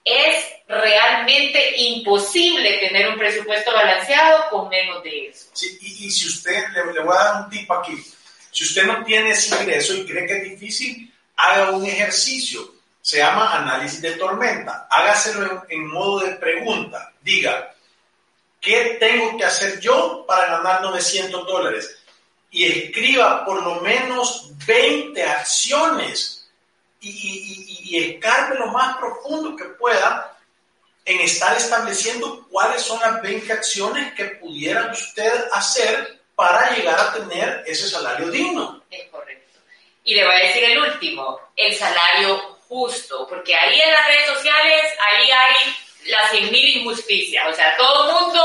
Es 0.04 0.46
realmente 0.68 1.76
imposible 1.76 2.78
tener 2.78 3.08
un 3.08 3.18
presupuesto 3.18 3.73
balanceado 3.73 4.49
con 4.50 4.68
menos 4.68 5.02
de 5.02 5.28
eso. 5.28 5.49
Sí, 5.52 5.76
y, 5.80 6.11
si 6.11 6.28
usted, 6.28 6.64
le, 6.73 6.92
le 6.92 7.00
voy 7.00 7.14
a 7.14 7.25
dar 7.25 7.44
un 7.44 7.50
tip 7.50 7.70
aquí 7.70 8.02
si 8.56 8.64
usted 8.64 8.87
no 8.87 9.04
tiene 9.04 9.32
ese 9.32 9.54
ingreso 9.54 9.92
y 9.92 10.06
cree 10.06 10.26
que 10.26 10.37
es 10.38 10.50
difícil, 10.52 11.12
haga 11.37 11.73
un 11.73 11.85
ejercicio. 11.85 12.73
Se 13.02 13.18
llama 13.18 13.54
análisis 13.54 14.00
de 14.00 14.12
tormenta. 14.12 14.88
Hágaselo 14.90 15.66
en, 15.68 15.87
modo 15.87 16.20
de 16.20 16.37
pregunta. 16.37 17.12
Diga, 17.20 17.75
¿qué 18.58 18.96
tengo 18.99 19.37
que 19.37 19.44
hacer 19.44 19.78
yo 19.78 20.25
para 20.26 20.56
ganar 20.56 20.80
900 20.80 21.46
dólares? 21.46 21.99
Y 22.50 22.64
escriba 22.64 23.44
por 23.44 23.62
lo 23.62 23.82
menos 23.82 24.50
20 24.66 25.23
acciones 25.23 26.36
y, 27.11 27.89
y, 27.91 27.97
y, 27.97 28.15
escarbe 28.15 28.59
lo 28.59 28.67
más 28.69 28.97
profundo 28.97 29.57
que 29.57 29.65
pueda 29.65 30.37
en 31.05 31.21
estar 31.21 31.57
estableciendo 31.57 32.47
cuáles 32.51 32.83
son 32.83 33.01
las 33.01 33.23
20 33.23 33.53
acciones 33.53 34.13
que 34.15 34.25
pudiera 34.25 34.91
usted 34.91 35.45
hacer 35.53 36.21
para 36.35 36.71
llegar 36.77 36.99
a 36.99 37.13
tener 37.15 37.65
ese 37.67 37.89
salario 37.89 38.29
digno. 38.29 38.83
Es 38.91 39.09
correcto. 39.09 39.61
Y 40.05 40.15
le 40.15 40.25
voy 40.25 40.35
a 40.35 40.47
decir 40.47 40.65
el 40.65 40.79
último, 40.79 41.41
el 41.57 41.75
salario 41.75 42.57
justo, 42.69 43.27
porque 43.29 43.55
ahí 43.55 43.81
en 43.81 43.93
las 43.93 44.07
redes 44.07 44.27
sociales, 44.27 44.83
ahí 45.11 45.31
hay 45.31 46.11
las 46.11 46.33
100.000 46.33 46.77
injusticias, 46.77 47.47
o 47.49 47.55
sea, 47.55 47.77
todo 47.77 48.07
el 48.07 48.13
mundo 48.13 48.43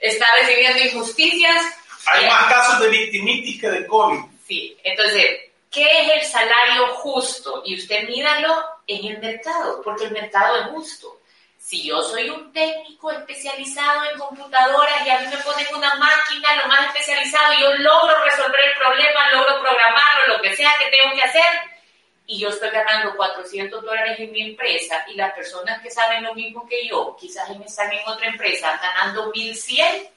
está 0.00 0.26
recibiendo 0.40 0.82
injusticias. 0.82 1.62
Hay 2.06 2.26
más 2.26 2.52
casos 2.52 2.80
de 2.80 2.88
victimitis 2.88 3.60
que 3.60 3.68
de 3.70 3.86
COVID. 3.86 4.20
Sí, 4.46 4.76
entonces, 4.84 5.24
¿qué 5.74 5.84
es 5.84 6.22
el 6.22 6.30
salario 6.30 6.86
justo? 6.94 7.62
Y 7.66 7.76
usted 7.76 8.08
míralo 8.08 8.64
en 8.86 9.04
el 9.04 9.18
mercado, 9.18 9.82
porque 9.82 10.04
el 10.04 10.12
mercado 10.12 10.56
es 10.56 10.66
justo. 10.68 11.20
Si 11.58 11.82
yo 11.82 12.02
soy 12.02 12.30
un 12.30 12.52
técnico 12.52 13.10
especializado 13.10 14.04
en 14.04 14.18
computadoras 14.18 15.04
y 15.04 15.10
a 15.10 15.20
mí 15.20 15.26
me 15.26 15.42
ponen 15.42 15.66
una 15.74 15.94
máquina 15.96 16.62
lo 16.62 16.68
más 16.68 16.86
especializado 16.86 17.54
y 17.54 17.62
yo 17.62 17.74
logro 17.78 18.22
resolver 18.22 18.60
el 18.60 18.78
problema, 18.78 19.32
logro 19.32 19.60
programarlo, 19.60 20.36
lo 20.36 20.42
que 20.42 20.54
sea 20.54 20.74
que 20.78 20.96
tengo 20.96 21.14
que 21.14 21.22
hacer, 21.22 21.42
y 22.26 22.38
yo 22.38 22.50
estoy 22.50 22.70
ganando 22.70 23.16
400 23.16 23.82
dólares 23.82 24.18
en 24.18 24.32
mi 24.32 24.50
empresa 24.50 25.04
y 25.08 25.14
las 25.14 25.32
personas 25.34 25.82
que 25.82 25.90
saben 25.90 26.22
lo 26.22 26.34
mismo 26.34 26.66
que 26.66 26.86
yo, 26.86 27.16
quizás 27.18 27.48
están 27.50 27.92
en 27.92 28.06
otra 28.06 28.28
empresa 28.28 28.78
ganando 28.82 29.30
1100, 29.30 30.08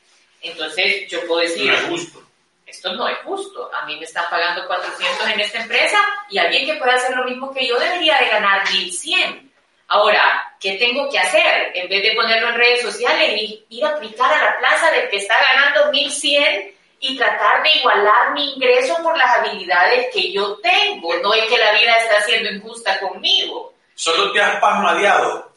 entonces 0.42 1.10
yo 1.10 1.26
puedo 1.28 1.42
decir, 1.42 1.66
no 1.66 1.74
es 1.74 1.86
justo. 1.86 2.24
Esto 2.68 2.94
no 2.94 3.08
es 3.08 3.18
justo, 3.20 3.72
a 3.74 3.86
mí 3.86 3.96
me 3.96 4.04
están 4.04 4.26
pagando 4.30 4.68
400 4.68 5.28
en 5.30 5.40
esta 5.40 5.62
empresa 5.62 5.98
y 6.30 6.38
alguien 6.38 6.66
que 6.66 6.76
pueda 6.76 6.96
hacer 6.96 7.16
lo 7.16 7.24
mismo 7.24 7.52
que 7.54 7.66
yo 7.66 7.80
debería 7.80 8.20
de 8.20 8.28
ganar 8.28 8.70
1100. 8.70 9.48
Ahora, 9.88 10.54
¿qué 10.60 10.74
tengo 10.74 11.10
que 11.10 11.18
hacer? 11.18 11.72
En 11.74 11.88
vez 11.88 12.04
de 12.04 12.12
ponerlo 12.12 12.50
en 12.50 12.56
redes 12.56 12.82
sociales, 12.82 13.42
y 13.42 13.66
ir 13.70 13.86
a 13.86 13.92
aplicar 13.92 14.34
a 14.34 14.44
la 14.44 14.58
plaza 14.60 14.92
del 14.92 15.10
que 15.10 15.16
está 15.16 15.36
ganando 15.40 15.92
1100 15.92 16.76
y 17.00 17.18
tratar 17.18 17.64
de 17.64 17.72
igualar 17.72 18.34
mi 18.34 18.54
ingreso 18.54 18.98
por 19.02 19.18
las 19.18 19.38
habilidades 19.38 20.08
que 20.14 20.34
yo 20.34 20.58
tengo. 20.58 21.16
No 21.20 21.34
es 21.34 21.46
que 21.46 21.58
la 21.58 21.72
vida 21.72 21.94
está 21.94 22.22
siendo 22.24 22.52
injusta 22.52 23.00
conmigo. 23.00 23.74
Solo 23.96 24.32
te 24.34 24.42
has 24.42 24.60
pasmadeado. 24.60 25.54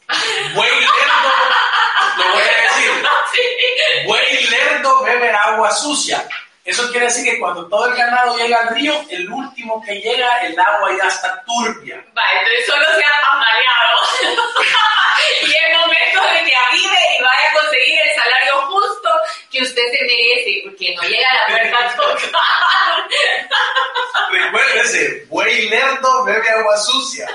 Güey 0.55 0.69
lerdo, 0.69 1.33
lo 2.17 2.31
voy 2.31 2.41
a 2.41 2.61
decir. 2.61 3.07
Güey 4.05 4.45
lerdo 4.49 5.03
bebe 5.03 5.29
agua 5.29 5.71
sucia. 5.71 6.25
Eso 6.71 6.89
quiere 6.89 7.07
decir 7.07 7.25
que 7.25 7.37
cuando 7.37 7.67
todo 7.67 7.85
el 7.87 7.95
ganado 7.97 8.37
llega 8.37 8.61
al 8.61 8.73
río, 8.73 8.93
el 9.09 9.29
último 9.29 9.83
que 9.83 9.93
llega, 9.95 10.41
el 10.43 10.57
agua 10.57 10.89
ya 10.97 11.05
está 11.05 11.43
turbia. 11.43 12.01
Va, 12.17 12.23
entonces 12.31 12.65
solo 12.65 12.85
se 12.85 13.03
ha 13.03 13.21
pasmadeado. 13.27 13.99
y 15.41 15.51
es 15.51 15.77
momento 15.77 16.21
de 16.31 16.49
que 16.49 16.55
avive 16.55 16.97
y 17.19 17.21
vaya 17.21 17.49
a 17.49 17.59
conseguir 17.59 17.99
el 17.99 18.15
salario 18.15 18.53
justo 18.67 19.09
que 19.51 19.61
usted 19.63 19.81
se 19.91 20.05
merece, 20.05 20.61
porque 20.63 20.95
no 20.95 21.01
llega 21.01 21.27
a 21.29 21.33
la 21.33 21.47
puerta 21.47 21.77
a 21.77 21.95
tocar. 21.97 23.07
Recuérdese, 24.31 25.25
güey 25.27 25.67
lerdo 25.67 26.23
bebe 26.23 26.49
agua 26.51 26.77
sucia. 26.77 27.27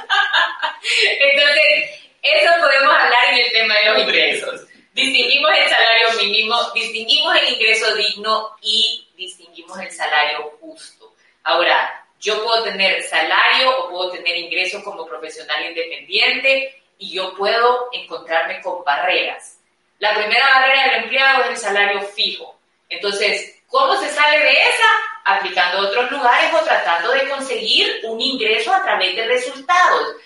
Entonces, 1.21 1.91
eso 2.23 2.53
podemos 2.59 2.95
hablar 2.95 3.25
en 3.33 3.37
el 3.37 3.53
tema 3.53 3.75
de 3.75 3.85
los 3.85 3.99
ingresos. 3.99 4.67
Distinguimos 4.97 5.51
el 5.55 5.69
salario 5.69 6.09
mínimo, 6.23 6.57
distinguimos 6.73 7.37
el 7.37 7.53
ingreso 7.53 7.95
digno 7.97 8.57
y 8.63 9.07
distinguimos 9.15 9.79
el 9.79 9.91
salario 9.91 10.57
justo. 10.59 11.13
Ahora, 11.43 12.03
yo 12.19 12.43
puedo 12.43 12.63
tener 12.63 13.03
salario 13.03 13.79
o 13.79 13.91
puedo 13.91 14.13
tener 14.13 14.39
ingreso 14.39 14.83
como 14.83 15.07
profesional 15.07 15.67
independiente 15.67 16.83
y 16.97 17.13
yo 17.13 17.35
puedo 17.35 17.91
encontrarme 17.93 18.63
con 18.63 18.83
barreras. 18.85 19.59
La 19.99 20.15
primera 20.15 20.49
barrera 20.49 20.85
del 20.85 21.03
empleado 21.03 21.45
es 21.45 21.51
el 21.51 21.57
salario 21.59 22.01
fijo. 22.01 22.59
Entonces, 22.89 23.55
¿cómo 23.69 24.01
se 24.01 24.09
sale 24.09 24.39
de 24.39 24.63
esa? 24.63 24.89
Aplicando 25.27 25.77
a 25.77 25.91
otros 25.91 26.11
lugares 26.11 26.55
o 26.55 26.65
tratando 26.65 27.13
de 27.13 27.29
conseguir 27.29 28.01
un 28.05 28.19
ingreso 28.19 28.73
a 28.73 28.83
través 28.83 29.15
de 29.15 29.27
resultados. 29.27 30.17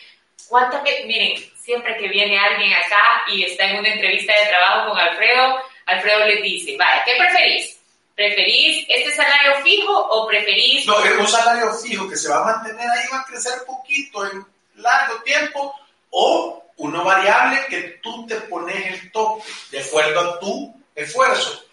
¿Cuántas 0.48 0.84
Miren, 1.06 1.42
siempre 1.70 1.96
que 1.98 2.08
viene 2.08 2.36
alguien 2.36 2.72
acá 2.72 3.22
y 3.28 3.44
está 3.44 3.64
en 3.70 3.78
una 3.78 3.90
entrevista 3.90 4.32
de 4.32 4.48
trabajo 4.48 4.90
con 4.90 4.98
Alfredo, 4.98 5.62
Alfredo 5.86 6.26
les 6.26 6.42
dice, 6.42 6.76
vaya, 6.76 7.04
¿qué 7.04 7.14
preferís? 7.16 7.78
¿Preferís 8.16 8.84
este 8.88 9.12
salario 9.12 9.62
fijo 9.62 9.92
o 9.96 10.26
preferís... 10.26 10.84
No, 10.84 10.98
es 11.04 11.16
un 11.16 11.28
salario 11.28 11.72
fijo 11.74 12.08
que 12.08 12.16
se 12.16 12.28
va 12.28 12.40
a 12.40 12.56
mantener 12.56 12.90
ahí, 12.90 13.06
va 13.12 13.20
a 13.20 13.24
crecer 13.24 13.52
poquito 13.64 14.26
en 14.26 14.44
largo 14.82 15.22
tiempo, 15.22 15.72
o 16.10 16.64
uno 16.78 17.04
variable 17.04 17.64
que 17.68 17.80
tú 18.02 18.26
te 18.26 18.34
pones 18.40 18.84
el 18.86 19.12
tope 19.12 19.44
de 19.70 19.80
acuerdo 19.80 20.20
a 20.20 20.40
tu 20.40 20.74
esfuerzo. 20.96 21.66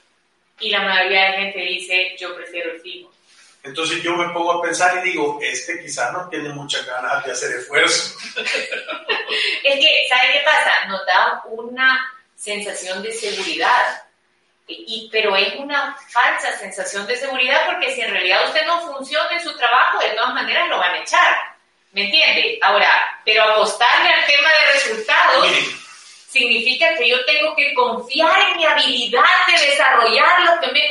Y 0.60 0.70
la 0.70 0.84
mayoría 0.84 1.32
de 1.32 1.38
gente 1.38 1.60
dice, 1.60 2.16
yo 2.20 2.36
prefiero 2.36 2.72
el 2.72 2.82
fijo. 2.82 3.12
Entonces 3.67 4.01
yo 4.01 4.15
me 4.15 4.29
pongo 4.33 4.53
a 4.53 4.62
pensar 4.62 4.97
y 4.97 5.09
digo, 5.09 5.39
este 5.41 5.81
quizás 5.81 6.12
no 6.13 6.29
tiene 6.29 6.50
muchas 6.50 6.86
ganas 6.86 7.24
de 7.25 7.31
hacer 7.31 7.51
esfuerzo. 7.57 8.17
es 9.63 9.75
que, 9.75 10.05
¿sabe 10.09 10.33
qué 10.33 10.41
pasa? 10.45 10.86
Nos 10.88 11.05
da 11.05 11.43
una 11.45 12.13
sensación 12.36 13.03
de 13.03 13.12
seguridad. 13.12 14.03
Y, 14.69 15.09
pero 15.12 15.36
es 15.36 15.55
una 15.55 15.97
falsa 16.09 16.57
sensación 16.57 17.07
de 17.07 17.15
seguridad 17.15 17.65
porque 17.67 17.93
si 17.93 18.01
en 18.01 18.12
realidad 18.12 18.47
usted 18.47 18.65
no 18.65 18.81
funciona 18.81 19.31
en 19.31 19.41
su 19.41 19.55
trabajo, 19.57 20.00
de 20.00 20.09
todas 20.09 20.33
maneras 20.33 20.67
lo 20.69 20.77
van 20.77 20.93
a 20.93 21.01
echar. 21.01 21.36
¿Me 21.93 22.05
entiende? 22.05 22.59
Ahora, 22.62 23.21
pero 23.24 23.43
apostarle 23.43 24.09
al 24.09 24.25
tema 24.25 24.50
de 24.50 24.74
resultados 24.74 25.47
significa 26.27 26.95
que 26.95 27.09
yo 27.09 27.25
tengo 27.25 27.55
que 27.55 27.74
confiar 27.74 28.50
en 28.50 28.57
mi 28.57 28.65
habilidad 28.65 29.24
de 29.47 29.65
desarrollar 29.67 30.37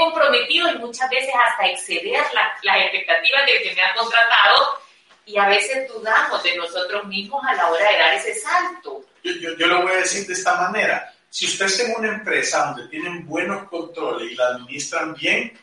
comprometido 0.06 0.70
y 0.70 0.78
muchas 0.78 1.08
veces 1.10 1.30
hasta 1.34 1.66
exceder 1.66 2.24
las 2.32 2.82
expectativas 2.82 3.46
del 3.46 3.62
que 3.62 3.74
me 3.74 3.82
ha 3.82 3.94
contratado 3.94 4.78
y 5.26 5.36
a 5.38 5.48
veces 5.48 5.88
dudamos 5.88 6.42
de 6.42 6.56
nosotros 6.56 7.04
mismos 7.06 7.42
a 7.46 7.54
la 7.54 7.68
hora 7.68 7.90
de 7.90 7.98
dar 7.98 8.14
ese 8.14 8.34
salto. 8.34 9.04
Yo, 9.24 9.32
yo, 9.32 9.56
yo 9.56 9.66
lo 9.66 9.82
voy 9.82 9.92
a 9.92 9.96
decir 9.96 10.26
de 10.26 10.34
esta 10.34 10.54
manera. 10.54 11.12
Si 11.28 11.46
usted 11.46 11.66
está 11.66 11.82
en 11.82 11.96
una 11.96 12.08
empresa 12.14 12.66
donde 12.66 12.88
tienen 12.88 13.26
buenos 13.26 13.68
controles 13.68 14.32
y 14.32 14.36
la 14.36 14.46
administran 14.48 15.14
bien, 15.14 15.58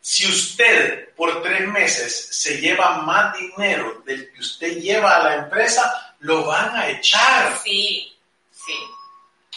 si 0.00 0.26
usted 0.26 1.10
por 1.14 1.42
tres 1.42 1.68
meses 1.68 2.28
se 2.32 2.60
lleva 2.60 3.02
más 3.02 3.36
dinero 3.38 4.02
del 4.04 4.32
que 4.32 4.40
usted 4.40 4.78
lleva 4.78 5.16
a 5.16 5.22
la 5.22 5.34
empresa, 5.36 6.16
lo 6.20 6.46
van 6.46 6.74
a 6.74 6.88
echar. 6.88 7.56
Sí, 7.62 8.12
sí. 8.50 8.74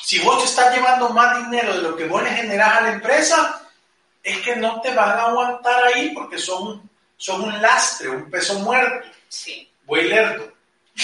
Si 0.04 0.20
vos 0.20 0.38
te 0.40 0.46
estás 0.50 0.76
llevando 0.76 1.10
más 1.10 1.50
dinero 1.50 1.74
de 1.76 1.82
lo 1.82 1.96
que 1.96 2.06
vos 2.06 2.22
le 2.22 2.30
generás 2.30 2.78
a 2.78 2.82
la 2.82 2.92
empresa, 2.92 3.65
es 4.26 4.40
que 4.40 4.56
no 4.56 4.82
te 4.82 4.92
van 4.92 5.18
a 5.20 5.28
aguantar 5.28 5.86
ahí 5.86 6.10
porque 6.10 6.40
son, 6.40 6.90
son 7.16 7.44
un 7.44 7.62
lastre, 7.62 8.10
un 8.10 8.30
peso 8.30 8.56
muerto. 8.60 9.08
Sí. 9.30 9.72
Voy 9.84 10.06
lerdo. 10.06 10.52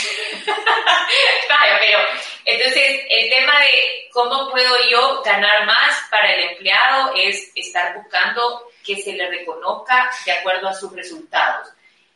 Pero 1.80 2.00
entonces 2.46 3.02
el 3.10 3.30
tema 3.30 3.60
de 3.60 4.10
cómo 4.12 4.50
puedo 4.50 4.76
yo 4.90 5.22
ganar 5.22 5.68
más 5.68 6.04
para 6.10 6.34
el 6.34 6.50
empleado 6.50 7.14
es 7.16 7.52
estar 7.54 7.96
buscando 7.96 8.72
que 8.84 9.00
se 9.00 9.14
le 9.14 9.30
reconozca 9.30 10.10
de 10.26 10.32
acuerdo 10.32 10.68
a 10.68 10.74
sus 10.74 10.92
resultados. 10.94 11.68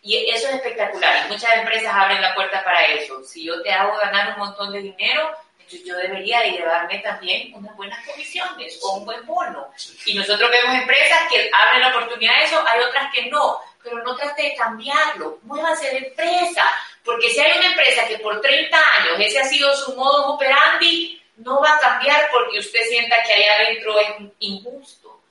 Y 0.01 0.27
eso 0.29 0.47
es 0.47 0.55
espectacular. 0.55 1.25
Y 1.25 1.31
muchas 1.31 1.55
empresas 1.57 1.93
abren 1.93 2.21
la 2.21 2.33
puerta 2.33 2.63
para 2.63 2.83
eso. 2.87 3.23
Si 3.23 3.45
yo 3.45 3.61
te 3.61 3.71
hago 3.71 3.95
ganar 3.97 4.33
un 4.33 4.39
montón 4.39 4.73
de 4.73 4.81
dinero, 4.81 5.29
yo 5.69 5.95
debería 5.97 6.41
de 6.41 6.51
llevarme 6.51 6.99
también 6.99 7.53
unas 7.53 7.75
buenas 7.75 8.05
comisiones 8.05 8.79
o 8.83 8.97
un 8.97 9.05
buen 9.05 9.25
bono. 9.25 9.71
Y 10.05 10.13
nosotros 10.13 10.49
vemos 10.49 10.75
empresas 10.75 11.21
que 11.29 11.49
abren 11.51 11.81
la 11.81 11.89
oportunidad 11.89 12.37
de 12.37 12.43
eso, 12.43 12.63
hay 12.67 12.79
otras 12.81 13.13
que 13.13 13.25
no, 13.27 13.59
pero 13.83 14.03
no 14.03 14.15
trate 14.15 14.43
de 14.43 14.55
cambiarlo, 14.55 15.39
muévase 15.43 15.89
de 15.91 15.97
empresa, 16.07 16.63
porque 17.03 17.29
si 17.29 17.39
hay 17.39 17.57
una 17.57 17.67
empresa 17.67 18.07
que 18.07 18.19
por 18.19 18.41
30 18.41 18.77
años 18.77 19.19
ese 19.19 19.39
ha 19.39 19.45
sido 19.45 19.75
su 19.75 19.95
modo 19.95 20.33
operandi, 20.33 21.21
no 21.37 21.59
va 21.61 21.75
a 21.75 21.79
cambiar 21.79 22.29
porque 22.31 22.59
usted 22.59 22.79
sienta 22.87 23.21
que 23.23 23.33
allá 23.33 23.55
adentro 23.55 23.99
es 23.99 24.07
injusto. 24.39 25.21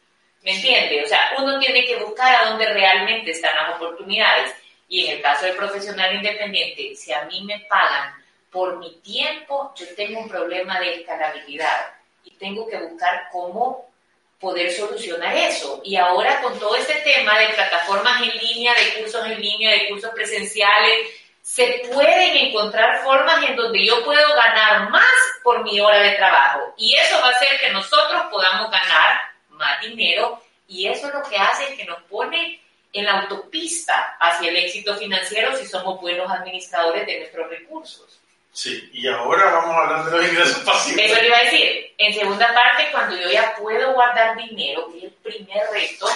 ¿Me 0.43 0.55
entiende? 0.55 1.03
O 1.03 1.09
sea, 1.09 1.33
uno 1.39 1.59
tiene 1.59 1.87
que 1.87 1.97
buscar 1.97 2.35
a 2.35 2.51
dónde 2.51 2.67
realmente 2.67 3.31
están 3.31 3.57
las 3.57 3.77
oportunidades. 3.77 4.55
Y 4.89 5.07
en 5.07 5.17
el 5.17 5.23
caso 5.23 5.47
del 5.47 5.57
profesional 5.57 6.15
independiente, 6.15 6.95
si 6.95 7.13
a 7.13 7.25
mí 7.25 7.43
me 7.45 7.61
pagan 7.61 8.15
por 8.55 8.79
mi 8.79 8.95
tiempo 9.01 9.75
yo 9.77 9.85
tengo 9.97 10.21
un 10.21 10.29
problema 10.29 10.79
de 10.79 11.01
escalabilidad 11.01 11.93
y 12.23 12.31
tengo 12.37 12.69
que 12.69 12.79
buscar 12.79 13.29
cómo 13.33 13.91
poder 14.39 14.71
solucionar 14.71 15.37
eso. 15.37 15.81
Y 15.85 15.97
ahora 15.97 16.41
con 16.41 16.57
todo 16.61 16.77
este 16.77 16.95
tema 17.01 17.37
de 17.37 17.49
plataformas 17.49 18.23
en 18.23 18.39
línea, 18.39 18.73
de 18.75 19.01
cursos 19.01 19.27
en 19.27 19.41
línea, 19.41 19.73
de 19.73 19.89
cursos 19.89 20.11
presenciales, 20.15 21.11
se 21.43 21.83
pueden 21.93 22.37
encontrar 22.37 23.03
formas 23.03 23.43
en 23.43 23.57
donde 23.57 23.85
yo 23.85 24.05
puedo 24.05 24.35
ganar 24.35 24.89
más 24.89 25.03
por 25.43 25.65
mi 25.65 25.81
hora 25.81 25.99
de 25.99 26.13
trabajo. 26.13 26.61
Y 26.77 26.95
eso 26.95 27.21
va 27.21 27.29
a 27.29 27.33
hacer 27.33 27.59
que 27.61 27.71
nosotros 27.71 28.23
podamos 28.31 28.71
ganar 28.71 29.21
más 29.49 29.81
dinero 29.81 30.41
y 30.69 30.87
eso 30.87 31.09
es 31.09 31.15
lo 31.15 31.23
que 31.25 31.37
hace 31.37 31.75
que 31.77 31.85
nos 31.85 32.01
pone 32.05 32.61
en 32.93 33.05
la 33.05 33.23
autopista 33.23 34.17
hacia 34.21 34.49
el 34.49 34.57
éxito 34.57 34.95
financiero 34.97 35.57
si 35.57 35.67
somos 35.67 36.01
buenos 36.01 36.31
administradores 36.31 37.05
de 37.05 37.19
nuestros 37.19 37.51
recursos. 37.51 38.21
Sí, 38.55 38.89
y 38.93 39.09
ahora 39.09 39.51
vamos 39.51 39.75
a 39.75 39.81
hablar 39.81 40.05
de 40.05 40.11
los 40.13 40.31
ingresos 40.31 40.59
pasivos. 40.61 41.01
Eso 41.03 41.21
le 41.21 41.27
iba 41.27 41.37
a 41.37 41.43
decir. 41.43 41.95
En 41.99 42.15
segunda 42.15 42.55
parte, 42.55 42.89
cuando 42.93 43.17
yo 43.17 43.29
ya 43.29 43.53
puedo 43.57 43.93
guardar 43.95 44.37
dinero, 44.37 44.91
que 44.93 44.99
es 44.99 45.05
el 45.05 45.11
primer 45.11 45.63
reto, 45.73 46.07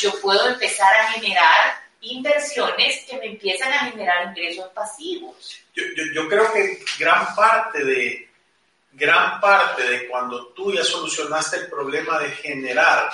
yo 0.00 0.12
puedo 0.20 0.48
empezar 0.48 0.92
a 0.96 1.12
generar 1.12 1.80
inversiones 2.00 3.04
que 3.08 3.16
me 3.18 3.26
empiezan 3.26 3.72
a 3.72 3.90
generar 3.90 4.26
ingresos 4.26 4.68
pasivos. 4.74 5.56
Yo, 5.72 5.84
yo, 5.96 6.02
yo 6.14 6.28
creo 6.28 6.52
que 6.52 6.80
gran 6.98 7.32
parte 7.36 7.84
de 7.84 8.28
gran 8.92 9.40
parte 9.40 9.88
de 9.88 10.08
cuando 10.08 10.48
tú 10.48 10.72
ya 10.72 10.82
solucionaste 10.82 11.58
el 11.58 11.66
problema 11.68 12.18
de 12.18 12.30
generar 12.30 13.08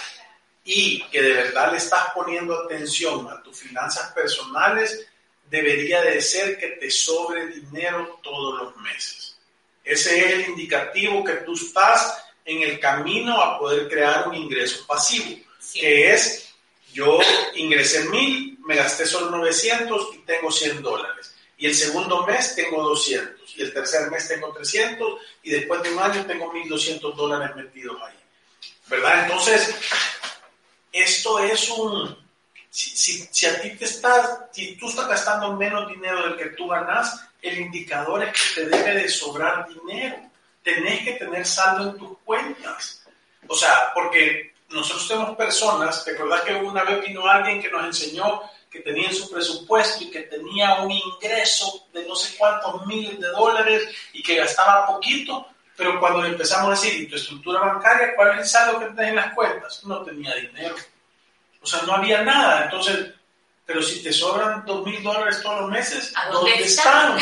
y 0.64 1.03
que 1.11 1.20
de 1.20 1.33
verdad 1.35 1.70
le 1.70 1.77
estás 1.77 2.07
poniendo 2.14 2.59
atención 2.64 3.29
a 3.29 3.42
tus 3.42 3.61
finanzas 3.61 4.11
personales, 4.12 5.07
debería 5.55 6.03
de 6.03 6.21
ser 6.21 6.59
que 6.59 6.69
te 6.69 6.90
sobre 6.90 7.47
dinero 7.47 8.19
todos 8.25 8.61
los 8.61 8.77
meses. 8.79 9.37
Ese 9.85 10.19
es 10.19 10.33
el 10.33 10.49
indicativo 10.51 11.23
que 11.23 11.35
tú 11.47 11.55
estás 11.55 12.25
en 12.45 12.62
el 12.62 12.81
camino 12.81 13.40
a 13.40 13.59
poder 13.59 13.88
crear 13.88 14.29
un 14.29 14.35
ingreso 14.35 14.85
pasivo, 14.87 15.38
que 15.73 16.12
es 16.12 16.53
yo 16.93 17.21
ingresé 17.55 18.09
mil, 18.09 18.59
me 18.67 18.75
gasté 18.75 19.07
solo 19.07 19.31
900 19.31 20.09
y 20.14 20.19
tengo 20.19 20.51
100 20.51 20.83
dólares. 20.83 21.35
Y 21.57 21.67
el 21.67 21.75
segundo 21.75 22.27
mes 22.27 22.57
tengo 22.57 22.83
200 22.83 23.57
y 23.57 23.62
el 23.62 23.73
tercer 23.73 24.11
mes 24.11 24.27
tengo 24.27 24.53
300 24.53 25.21
y 25.45 25.51
después 25.51 25.83
de 25.83 25.93
un 25.93 25.99
año 26.01 26.27
tengo 26.27 26.53
1200 26.53 27.17
dólares 27.17 27.55
metidos 27.55 27.97
ahí. 28.03 28.19
¿Verdad? 28.88 29.25
Entonces, 29.25 29.75
esto 30.93 31.38
es 31.38 31.69
un, 31.71 32.24
si, 32.75 33.29
si, 33.31 33.47
a 33.47 33.61
ti 33.61 33.71
te 33.77 33.85
estás, 33.85 34.41
si 34.51 34.75
tú 34.75 34.89
estás 34.89 35.07
gastando 35.07 35.53
menos 35.53 35.89
dinero 35.89 36.25
del 36.25 36.37
que 36.37 36.57
tú 36.57 36.67
ganas, 36.67 37.25
el 37.41 37.61
indicador 37.61 38.25
es 38.25 38.33
que 38.33 38.63
te 38.63 38.69
debe 38.69 38.95
de 39.03 39.09
sobrar 39.09 39.69
dinero. 39.69 40.17
Tenés 40.61 41.05
que 41.05 41.13
tener 41.13 41.47
saldo 41.47 41.91
en 41.91 41.99
tus 41.99 42.19
cuentas. 42.25 43.07
O 43.47 43.55
sea, 43.55 43.93
porque 43.95 44.55
nosotros 44.71 45.07
tenemos 45.07 45.37
personas, 45.37 46.05
¿te 46.05 46.13
acordás 46.13 46.41
que 46.41 46.55
una 46.55 46.83
vez 46.83 47.01
vino 47.07 47.25
alguien 47.29 47.63
que 47.63 47.71
nos 47.71 47.85
enseñó 47.85 48.43
que 48.69 48.81
tenía 48.81 49.09
en 49.09 49.15
su 49.15 49.31
presupuesto 49.31 50.03
y 50.03 50.11
que 50.11 50.23
tenía 50.23 50.75
un 50.81 50.91
ingreso 50.91 51.87
de 51.93 52.05
no 52.09 52.17
sé 52.17 52.37
cuántos 52.37 52.85
miles 52.87 53.21
de 53.21 53.29
dólares 53.29 53.89
y 54.13 54.21
que 54.21 54.35
gastaba 54.35 54.89
poquito? 54.89 55.47
Pero 55.77 56.01
cuando 56.01 56.25
empezamos 56.25 56.67
a 56.67 56.83
decir, 56.83 57.03
¿y 57.03 57.07
tu 57.07 57.15
estructura 57.15 57.61
bancaria 57.61 58.17
cuál 58.17 58.33
es 58.33 58.39
el 58.39 58.47
saldo 58.47 58.81
que 58.81 58.87
tenés 58.87 59.11
en 59.11 59.17
las 59.17 59.33
cuentas? 59.33 59.85
No 59.85 60.03
tenía 60.03 60.35
dinero. 60.35 60.75
O 61.64 61.66
sea, 61.66 61.81
no 61.87 61.94
había 61.94 62.22
nada. 62.22 62.64
Entonces, 62.64 63.11
pero 63.64 63.83
si 63.83 64.03
te 64.03 64.12
sobran 64.12 64.62
dos 64.66 64.85
mil 64.85 65.03
dólares 65.03 65.40
todos 65.42 65.62
los 65.62 65.70
meses, 65.70 66.12
¿dónde, 66.31 66.55
están? 66.62 67.16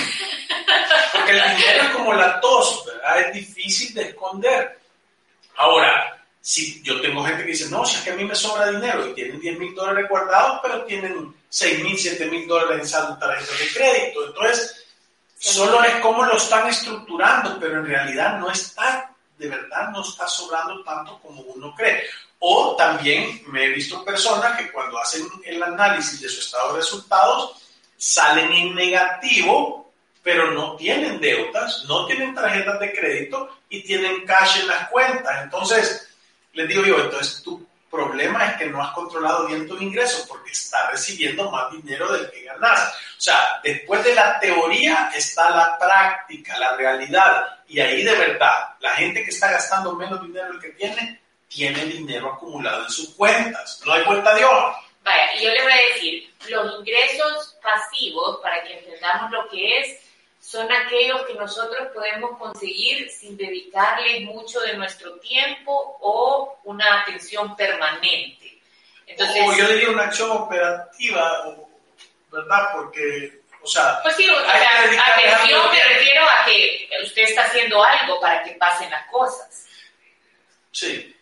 Porque 1.13 1.31
el 1.31 1.57
dinero 1.57 1.85
es 1.85 1.91
como 1.91 2.13
la 2.13 2.41
tos, 2.41 2.85
¿verdad? 2.85 3.21
Es 3.21 3.35
difícil 3.35 3.95
de 3.95 4.09
esconder. 4.09 4.81
Ahora, 5.57 6.21
si 6.41 6.83
yo 6.83 7.01
tengo 7.01 7.25
gente 7.25 7.45
que 7.45 7.53
dice, 7.53 7.71
no, 7.71 7.87
si 7.87 7.99
es 7.99 8.03
que 8.03 8.11
a 8.11 8.17
mí 8.17 8.25
me 8.25 8.35
sobra 8.35 8.73
dinero 8.73 9.07
y 9.07 9.15
tienen 9.15 9.39
10 9.39 9.59
mil 9.61 9.75
dólares 9.77 10.09
guardados, 10.09 10.59
pero 10.61 10.85
tienen 10.85 11.33
6 11.49 11.85
mil, 11.85 11.97
7 11.97 12.27
mil 12.27 12.49
dólares 12.49 12.81
en 12.81 12.89
saldo 12.89 13.17
tarjeta 13.19 13.53
de 13.53 13.73
crédito. 13.73 14.27
Entonces, 14.27 14.85
solo 15.39 15.85
es 15.85 15.95
cómo 16.01 16.25
lo 16.25 16.37
están 16.37 16.67
estructurando, 16.69 17.61
pero 17.61 17.79
en 17.79 17.87
realidad 17.87 18.41
no 18.41 18.51
está, 18.51 19.15
de 19.39 19.49
verdad 19.49 19.91
no 19.91 20.03
está 20.03 20.27
sobrando 20.27 20.83
tanto 20.83 21.21
como 21.21 21.43
uno 21.43 21.73
cree. 21.77 22.03
O 22.45 22.75
también 22.75 23.41
me 23.47 23.67
he 23.67 23.69
visto 23.69 24.05
personas 24.05 24.59
que 24.59 24.73
cuando 24.73 24.99
hacen 24.99 25.25
el 25.45 25.63
análisis 25.63 26.21
de 26.21 26.29
su 26.29 26.41
estado 26.41 26.73
de 26.73 26.81
resultados 26.81 27.55
salen 27.97 28.51
en 28.51 28.75
negativo, 28.75 29.93
pero 30.25 30.51
no 30.51 30.75
tienen 30.75 31.21
deudas, 31.21 31.85
no 31.87 32.05
tienen 32.07 32.35
tarjetas 32.35 32.81
de 32.81 32.93
crédito 32.93 33.49
y 33.69 33.85
tienen 33.85 34.27
cash 34.27 34.59
en 34.59 34.67
las 34.67 34.89
cuentas. 34.89 35.41
Entonces, 35.45 36.09
les 36.55 36.67
digo 36.67 36.85
yo, 36.85 36.99
entonces 37.05 37.45
tu 37.45 37.65
problema 37.89 38.45
es 38.47 38.57
que 38.57 38.67
no 38.67 38.83
has 38.83 38.93
controlado 38.93 39.47
bien 39.47 39.69
tus 39.69 39.81
ingresos 39.81 40.27
porque 40.29 40.51
estás 40.51 40.91
recibiendo 40.91 41.49
más 41.49 41.71
dinero 41.71 42.13
del 42.13 42.29
que 42.29 42.43
ganas. 42.43 42.89
O 43.19 43.21
sea, 43.21 43.61
después 43.63 44.03
de 44.03 44.17
la 44.17 44.41
teoría 44.41 45.13
está 45.15 45.49
la 45.51 45.79
práctica, 45.79 46.59
la 46.59 46.75
realidad. 46.75 47.61
Y 47.69 47.79
ahí 47.79 48.03
de 48.03 48.17
verdad, 48.17 48.75
la 48.81 48.97
gente 48.97 49.23
que 49.23 49.31
está 49.31 49.53
gastando 49.53 49.95
menos 49.95 50.21
dinero 50.21 50.49
del 50.49 50.61
que 50.61 50.71
tiene, 50.71 51.22
tiene 51.53 51.85
dinero 51.85 52.33
acumulado 52.33 52.85
en 52.85 52.91
sus 52.91 53.11
cuentas. 53.15 53.81
No 53.85 53.93
hay 53.93 54.05
vuelta 54.05 54.35
de 54.35 54.45
hoja. 54.45 54.83
Vaya, 55.05 55.35
y 55.35 55.45
yo 55.45 55.51
le 55.51 55.63
voy 55.63 55.73
a 55.73 55.95
decir, 55.95 56.31
los 56.49 56.79
ingresos 56.79 57.57
pasivos, 57.63 58.41
para 58.41 58.63
que 58.63 58.79
entendamos 58.79 59.31
lo 59.31 59.49
que 59.49 59.79
es, 59.79 59.99
son 60.41 60.71
aquellos 60.73 61.23
que 61.23 61.35
nosotros 61.35 61.89
podemos 61.95 62.39
conseguir 62.39 63.09
sin 63.11 63.37
dedicarles 63.37 64.23
mucho 64.23 64.61
de 64.61 64.77
nuestro 64.77 65.19
tiempo 65.21 65.99
o 66.01 66.59
una 66.65 67.03
atención 67.03 67.55
permanente. 67.57 68.61
Entonces, 69.07 69.43
o 69.47 69.57
yo 69.57 69.69
diría 69.69 69.91
una 69.91 70.05
acción 70.05 70.31
operativa, 70.31 71.57
¿verdad? 72.31 72.69
Porque, 72.75 73.41
o 73.63 73.67
sea... 73.67 74.01
Pues 74.03 74.17
sí, 74.17 74.29
o 74.29 74.45
sea, 74.45 74.85
atención 75.15 75.71
me 75.71 75.85
refiero 75.95 76.25
a 76.25 76.45
que 76.45 76.89
usted 77.05 77.23
está 77.23 77.45
haciendo 77.45 77.83
algo 77.83 78.21
para 78.21 78.43
que 78.43 78.53
pasen 78.53 78.91
las 78.91 79.07
cosas. 79.11 79.67
Sí. 80.71 81.15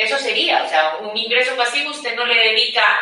Eso 0.00 0.16
sería, 0.16 0.64
o 0.64 0.68
sea, 0.68 0.96
un 0.96 1.14
ingreso 1.14 1.54
pasivo 1.56 1.90
usted 1.90 2.16
no 2.16 2.24
le 2.24 2.34
dedica 2.34 2.98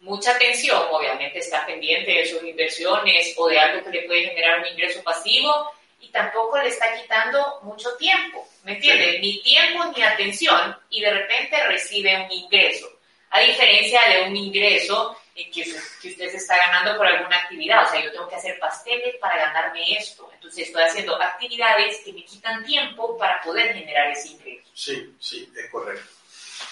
mucha 0.00 0.32
atención, 0.32 0.82
obviamente 0.90 1.38
está 1.38 1.64
pendiente 1.64 2.10
de 2.10 2.26
sus 2.26 2.42
inversiones 2.42 3.34
o 3.36 3.46
de 3.46 3.56
algo 3.56 3.84
que 3.84 3.90
le 3.90 4.02
puede 4.02 4.24
generar 4.26 4.58
un 4.58 4.66
ingreso 4.66 5.00
pasivo 5.04 5.70
y 6.00 6.08
tampoco 6.08 6.58
le 6.58 6.70
está 6.70 6.92
quitando 7.00 7.60
mucho 7.62 7.94
tiempo, 7.96 8.48
¿me 8.64 8.72
entiende? 8.72 9.20
Ni 9.20 9.40
tiempo 9.42 9.84
ni 9.96 10.02
atención 10.02 10.76
y 10.90 11.00
de 11.00 11.12
repente 11.12 11.68
recibe 11.68 12.20
un 12.20 12.32
ingreso, 12.32 12.98
a 13.30 13.38
diferencia 13.42 14.00
de 14.08 14.22
un 14.22 14.36
ingreso 14.36 15.16
en 15.36 15.52
que, 15.52 15.62
que 15.62 16.08
usted 16.08 16.30
se 16.32 16.36
está 16.38 16.56
ganando 16.56 16.96
por 16.96 17.06
alguna 17.06 17.36
actividad, 17.36 17.86
o 17.86 17.90
sea, 17.92 18.02
yo 18.02 18.10
tengo 18.10 18.28
que 18.28 18.34
hacer 18.34 18.58
pasteles 18.58 19.14
para 19.20 19.36
ganarme 19.36 19.92
esto, 19.92 20.28
entonces 20.34 20.66
estoy 20.66 20.82
haciendo 20.82 21.14
actividades 21.14 21.98
que 22.04 22.12
me 22.12 22.24
quitan 22.24 22.64
tiempo 22.64 23.16
para 23.16 23.40
poder 23.40 23.72
generar 23.72 24.10
ese 24.10 24.30
ingreso. 24.30 24.68
Sí, 24.74 25.14
sí, 25.20 25.48
es 25.56 25.70
correcto. 25.70 26.19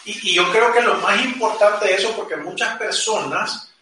Y, 0.05 0.35
yo 0.35 0.51
creo 0.51 0.73
que 0.73 0.81
lo 0.81 0.95
más 0.97 1.23
importante 1.25 1.87
de 1.87 1.95
eso, 1.95 2.15
porque 2.17 2.37
muchas 2.37 2.77
personas 2.79 3.73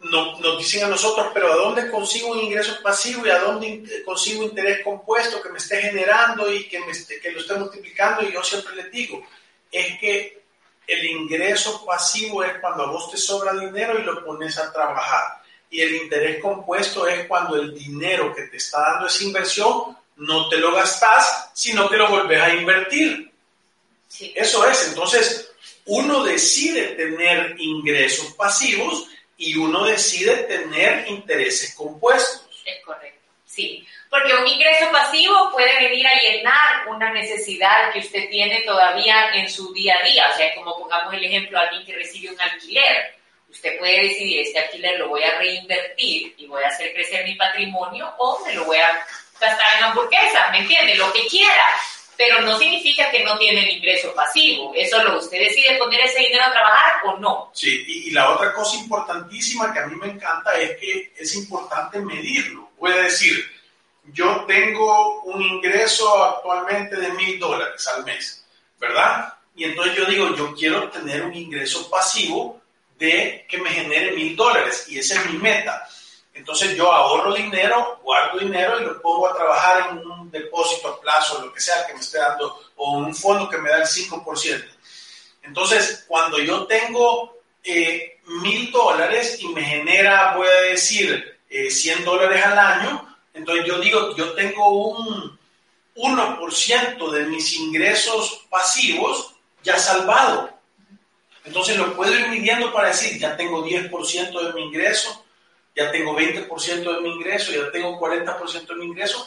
nos 0.00 0.58
dicen 0.58 0.84
a 0.84 0.88
nosotros, 0.88 1.28
pero 1.32 1.50
¿a 1.50 1.56
dónde 1.56 1.90
consigo 1.90 2.32
un 2.32 2.40
ingreso 2.40 2.76
pasivo 2.82 3.26
y 3.26 3.30
a 3.30 3.38
dónde 3.38 4.02
consigo 4.04 4.42
interés 4.42 4.84
compuesto 4.84 5.40
que 5.40 5.48
me 5.48 5.56
esté 5.56 5.80
generando 5.80 6.52
y 6.52 6.68
que, 6.68 6.78
me 6.80 6.92
que 7.22 7.30
lo 7.30 7.40
esté 7.40 7.54
multiplicando? 7.54 8.22
Y 8.22 8.32
yo 8.32 8.42
siempre 8.42 8.76
les 8.76 8.92
digo, 8.92 9.26
es 9.70 9.98
que 9.98 10.44
el 10.86 11.04
ingreso 11.06 11.84
pasivo 11.86 12.44
es 12.44 12.58
cuando 12.60 12.84
a 12.84 12.90
vos 12.90 13.10
te 13.10 13.16
sobra 13.16 13.54
dinero 13.54 13.98
y 13.98 14.02
lo 14.02 14.24
pones 14.24 14.58
a 14.58 14.72
trabajar. 14.72 15.42
Y 15.70 15.80
el 15.80 15.94
interés 15.94 16.40
compuesto 16.42 17.06
es 17.08 17.26
cuando 17.26 17.56
el 17.56 17.74
dinero 17.74 18.34
que 18.34 18.42
te 18.42 18.58
está 18.58 18.80
dando 18.80 19.06
esa 19.06 19.24
inversión 19.24 19.96
no 20.16 20.48
te 20.48 20.58
lo 20.58 20.72
gastas, 20.72 21.50
sino 21.54 21.88
que 21.88 21.96
lo 21.96 22.08
volvés 22.08 22.40
a 22.40 22.54
invertir. 22.54 23.33
Eso 24.34 24.68
es, 24.68 24.88
entonces 24.88 25.50
uno 25.86 26.24
decide 26.24 26.94
tener 26.94 27.54
ingresos 27.58 28.32
pasivos 28.34 29.08
y 29.36 29.56
uno 29.56 29.84
decide 29.84 30.44
tener 30.44 31.08
intereses 31.08 31.74
compuestos. 31.74 32.48
Es 32.64 32.84
correcto, 32.84 33.20
sí. 33.44 33.86
Porque 34.08 34.32
un 34.32 34.46
ingreso 34.46 34.90
pasivo 34.92 35.50
puede 35.50 35.88
venir 35.88 36.06
a 36.06 36.20
llenar 36.20 36.88
una 36.88 37.12
necesidad 37.12 37.92
que 37.92 37.98
usted 37.98 38.28
tiene 38.30 38.60
todavía 38.60 39.34
en 39.34 39.50
su 39.50 39.72
día 39.72 39.96
a 40.00 40.06
día. 40.06 40.30
O 40.32 40.36
sea, 40.36 40.54
como 40.54 40.78
pongamos 40.78 41.12
el 41.14 41.24
ejemplo, 41.24 41.58
alguien 41.58 41.84
que 41.84 41.96
recibe 41.96 42.32
un 42.32 42.40
alquiler. 42.40 43.16
Usted 43.50 43.78
puede 43.78 44.08
decidir, 44.08 44.40
este 44.40 44.60
alquiler 44.60 44.98
lo 45.00 45.08
voy 45.08 45.22
a 45.24 45.36
reinvertir 45.38 46.34
y 46.36 46.46
voy 46.46 46.62
a 46.62 46.68
hacer 46.68 46.92
crecer 46.92 47.24
mi 47.24 47.34
patrimonio 47.34 48.12
o 48.18 48.44
me 48.44 48.54
lo 48.54 48.64
voy 48.64 48.78
a 48.78 49.04
gastar 49.40 49.78
en 49.78 49.84
hamburguesas, 49.84 50.50
¿me 50.52 50.58
entiende? 50.58 50.94
Lo 50.94 51.12
que 51.12 51.26
quiera 51.26 51.66
pero 52.16 52.40
no 52.42 52.58
significa 52.58 53.10
que 53.10 53.24
no 53.24 53.38
tienen 53.38 53.70
ingreso 53.70 54.14
pasivo. 54.14 54.72
Eso 54.74 55.02
lo 55.02 55.18
usted 55.18 55.38
decide 55.38 55.76
poner 55.78 56.00
ese 56.00 56.20
dinero 56.20 56.44
a 56.44 56.52
trabajar 56.52 56.92
o 57.04 57.18
no. 57.18 57.50
Sí, 57.52 57.84
y, 57.86 58.10
la 58.10 58.30
otra 58.30 58.52
cosa 58.52 58.76
importantísima 58.76 59.72
que 59.72 59.80
a 59.80 59.86
mí 59.86 59.96
me 59.96 60.08
encanta 60.08 60.58
es 60.60 60.78
que 60.78 61.12
es 61.16 61.34
importante 61.34 61.98
medirlo. 62.00 62.70
Puede 62.78 63.04
decir, 63.04 63.44
yo 64.12 64.44
tengo 64.46 65.22
un 65.22 65.42
ingreso 65.42 66.24
actualmente 66.24 66.96
de 66.96 67.12
mil 67.12 67.38
dólares 67.38 67.86
al 67.88 68.04
mes, 68.04 68.44
¿verdad? 68.78 69.34
Y 69.56 69.64
entonces 69.64 69.96
yo 69.96 70.04
digo, 70.06 70.34
yo 70.36 70.54
quiero 70.54 70.90
tener 70.90 71.22
un 71.22 71.34
ingreso 71.34 71.88
pasivo 71.88 72.60
de 72.98 73.46
que 73.48 73.58
me 73.58 73.70
genere 73.70 74.12
mil 74.12 74.36
dólares 74.36 74.86
y 74.88 74.98
esa 74.98 75.20
es 75.20 75.30
mi 75.30 75.38
meta. 75.38 75.88
Entonces 76.34 76.76
yo 76.76 76.92
ahorro 76.92 77.32
dinero, 77.32 78.00
guardo 78.02 78.38
dinero 78.40 78.80
y 78.80 78.84
lo 78.84 79.00
pongo 79.00 79.28
a 79.28 79.36
trabajar 79.36 79.90
en 79.90 79.98
un 79.98 80.30
depósito 80.30 80.88
a 80.88 81.00
plazo, 81.00 81.42
lo 81.44 81.52
que 81.52 81.60
sea 81.60 81.86
que 81.86 81.94
me 81.94 82.00
esté 82.00 82.18
dando, 82.18 82.60
o 82.76 82.98
un 82.98 83.14
fondo 83.14 83.48
que 83.48 83.58
me 83.58 83.70
da 83.70 83.78
el 83.78 83.86
5%. 83.86 84.64
Entonces, 85.44 86.04
cuando 86.08 86.38
yo 86.40 86.66
tengo 86.66 87.38
eh, 87.62 88.18
mil 88.26 88.72
dólares 88.72 89.38
y 89.40 89.48
me 89.48 89.62
genera, 89.62 90.34
voy 90.36 90.48
a 90.48 90.70
decir, 90.70 91.38
100 91.48 91.98
eh, 91.98 92.02
dólares 92.02 92.44
al 92.44 92.58
año, 92.58 93.16
entonces 93.32 93.64
yo 93.66 93.78
digo, 93.78 94.16
yo 94.16 94.32
tengo 94.32 94.68
un 94.70 95.38
1% 95.94 97.10
de 97.10 97.26
mis 97.26 97.56
ingresos 97.56 98.46
pasivos 98.50 99.34
ya 99.62 99.78
salvado. 99.78 100.50
Entonces 101.44 101.76
lo 101.76 101.94
puedo 101.94 102.12
ir 102.18 102.28
midiendo 102.28 102.72
para 102.72 102.88
decir, 102.88 103.18
ya 103.18 103.36
tengo 103.36 103.64
10% 103.64 104.46
de 104.46 104.52
mi 104.54 104.62
ingreso, 104.62 105.23
ya 105.74 105.90
tengo 105.90 106.16
20% 106.16 106.94
de 106.94 107.00
mi 107.00 107.10
ingreso, 107.10 107.52
ya 107.52 107.70
tengo 107.70 107.98
40% 107.98 108.66
de 108.66 108.74
mi 108.76 108.86
ingreso, 108.86 109.26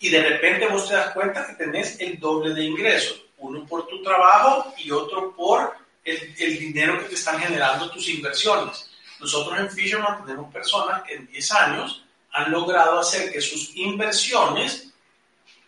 y 0.00 0.08
de 0.08 0.22
repente 0.22 0.66
vos 0.66 0.88
te 0.88 0.94
das 0.94 1.12
cuenta 1.12 1.46
que 1.46 1.54
tenés 1.54 2.00
el 2.00 2.18
doble 2.18 2.54
de 2.54 2.64
ingresos, 2.64 3.22
uno 3.38 3.64
por 3.66 3.86
tu 3.86 4.02
trabajo 4.02 4.74
y 4.78 4.90
otro 4.90 5.34
por 5.34 5.76
el, 6.04 6.34
el 6.38 6.58
dinero 6.58 6.98
que 6.98 7.04
te 7.04 7.14
están 7.14 7.38
generando 7.38 7.90
tus 7.90 8.08
inversiones. 8.08 8.90
Nosotros 9.20 9.58
en 9.60 9.70
Fisherman 9.70 10.24
tenemos 10.24 10.52
personas 10.52 11.02
que 11.04 11.14
en 11.14 11.26
10 11.28 11.52
años 11.52 12.04
han 12.32 12.50
logrado 12.50 12.98
hacer 12.98 13.30
que 13.30 13.40
sus 13.40 13.76
inversiones 13.76 14.92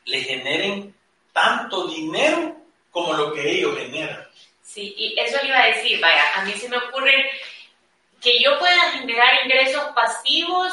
le 0.06 0.20
generen 0.22 0.94
tanto 1.32 1.86
dinero 1.88 2.56
como 2.90 3.12
lo 3.12 3.32
que 3.32 3.58
ellos 3.58 3.78
generan. 3.78 4.26
Sí, 4.62 4.94
y 4.96 5.18
eso 5.18 5.38
le 5.42 5.48
iba 5.48 5.62
a 5.62 5.66
decir, 5.66 6.00
vaya, 6.00 6.34
a 6.34 6.44
mí 6.44 6.52
se 6.52 6.68
me 6.68 6.78
ocurre 6.78 7.30
que 8.24 8.42
yo 8.42 8.58
pueda 8.58 8.90
generar 8.92 9.44
ingresos 9.44 9.84
pasivos 9.94 10.72